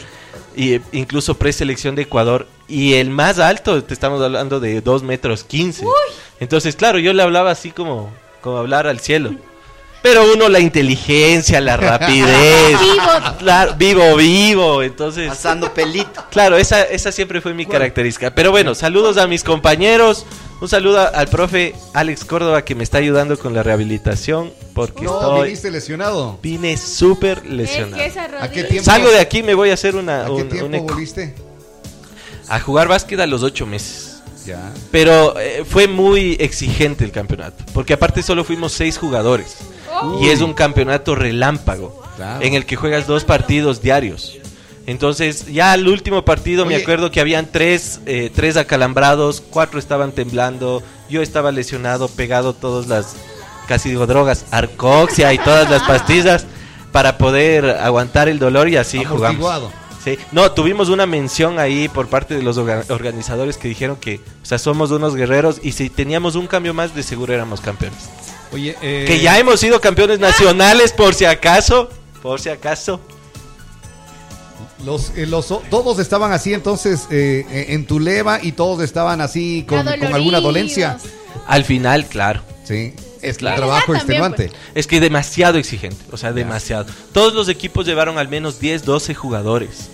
[0.55, 2.47] y eh, incluso preselección de Ecuador.
[2.67, 5.85] Y el más alto, te estamos hablando de 2 metros 15.
[6.39, 8.11] Entonces, claro, yo le hablaba así como,
[8.41, 9.31] como hablar al cielo.
[10.01, 12.77] Pero uno, la inteligencia, la rapidez.
[12.79, 13.37] Pivot.
[13.39, 14.81] Claro, vivo, vivo.
[14.81, 16.23] Entonces, Pasando pelito.
[16.31, 18.33] Claro, esa, esa siempre fue mi característica.
[18.33, 20.25] Pero bueno, saludos a mis compañeros.
[20.61, 24.51] Un saludo al profe Alex Córdoba que me está ayudando con la rehabilitación.
[24.73, 25.43] Porque No, estoy.
[25.47, 26.39] viniste lesionado.
[26.41, 28.03] Vine súper Es que lesionado.
[28.41, 28.85] ¿A qué tiempo?
[28.85, 30.25] Salgo de aquí, me voy a hacer una.
[30.25, 31.35] ¿A qué tiempo un eco- volviste?
[32.47, 34.21] a jugar básquet a los ocho meses.
[34.45, 34.71] Ya.
[34.91, 37.63] Pero eh, fue muy exigente el campeonato.
[37.73, 39.57] Porque aparte solo fuimos seis jugadores.
[40.21, 42.01] Y es un campeonato relámpago.
[42.15, 42.43] Claro.
[42.45, 44.37] En el que juegas dos partidos diarios.
[44.87, 50.11] Entonces, ya al último partido me acuerdo que habían tres, eh, tres acalambrados, cuatro estaban
[50.11, 53.15] temblando, yo estaba lesionado, pegado todas las,
[53.67, 56.45] casi digo drogas, arcoxia y todas las pastillas
[56.91, 59.45] para poder aguantar el dolor y así jugamos.
[59.45, 59.71] Amortiguado.
[60.03, 60.17] Sí.
[60.31, 64.45] No, tuvimos una mención ahí por parte de los orga- organizadores que dijeron que, o
[64.45, 68.09] sea, somos unos guerreros y si teníamos un cambio más, de seguro éramos campeones.
[68.51, 71.89] Oye, eh, Que ya hemos sido campeones nacionales, por si acaso,
[72.21, 72.99] por si acaso.
[74.83, 79.19] Los, eh, los, todos estaban así entonces eh, eh, en tu leva y todos estaban
[79.19, 80.97] así con, con alguna dolencia.
[81.47, 82.41] Al final, claro.
[82.63, 83.55] Sí, es Claro.
[83.55, 84.51] un trabajo También, extenuante.
[84.75, 86.85] Es que demasiado exigente, o sea, demasiado.
[87.11, 89.89] Todos los equipos llevaron al menos 10, 12 jugadores.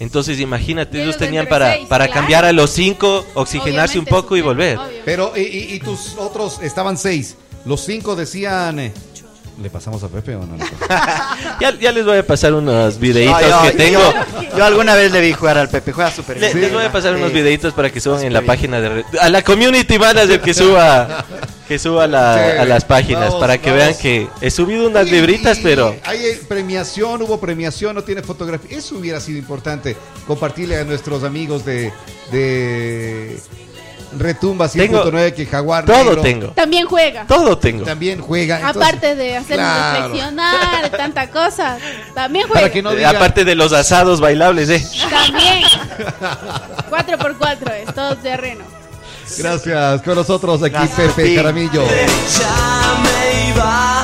[0.00, 2.20] Entonces, imagínate, ellos tenían para, seis, para claro.
[2.20, 4.76] cambiar a los 5, oxigenarse un poco y volver.
[4.78, 5.00] obvio.
[5.04, 7.36] Pero, y, y- y tus otros estaban seis.
[7.68, 8.78] Los cinco decían.
[8.80, 8.92] eh,
[9.62, 10.56] ¿Le pasamos a Pepe o no?
[10.56, 11.28] le pasamos?
[11.60, 14.00] Ya, ya les voy a pasar unos videitos No, yo- que tengo.
[14.00, 16.60] Yo, yo alguna vez le vi jugar al Pepe, juega súper Le- bien.
[16.62, 17.18] les voy a pasar Sí.
[17.20, 18.46] unos videitos para que suban en la bien.
[18.46, 19.04] página de...
[19.20, 21.24] A la community manager que suba,
[21.66, 23.84] que suba la- Sí, a las páginas vamos, para que vamos.
[23.84, 25.96] vean que he subido unas libritas, pero...
[26.04, 28.78] Hay eh, premiación, hubo premiación, no tiene fotografía.
[28.78, 29.96] Eso hubiera sido importante
[30.28, 31.92] compartirle a nuestros amigos de,
[32.30, 33.40] de
[34.16, 37.24] Retumba Tengo- 100.9 que Jaguar Todo Negro tengo, También juega.
[37.26, 37.84] todo tengo.
[37.84, 38.56] también juega.
[38.60, 40.02] Entonces, Aparte de hacernos claro.
[40.08, 41.76] reflexionar, tanta cosa.
[42.14, 42.60] También juega.
[42.62, 44.84] Para que no Eh, Aparte de los asados bailables, ¿eh?
[45.10, 45.64] También.
[46.90, 48.64] 4x4 es todo terreno.
[49.36, 50.02] Gracias.
[50.02, 51.34] Con nosotros aquí Gracias, Pepe.
[51.34, 51.84] Caramillo.
[51.84, 54.00] Ya me iba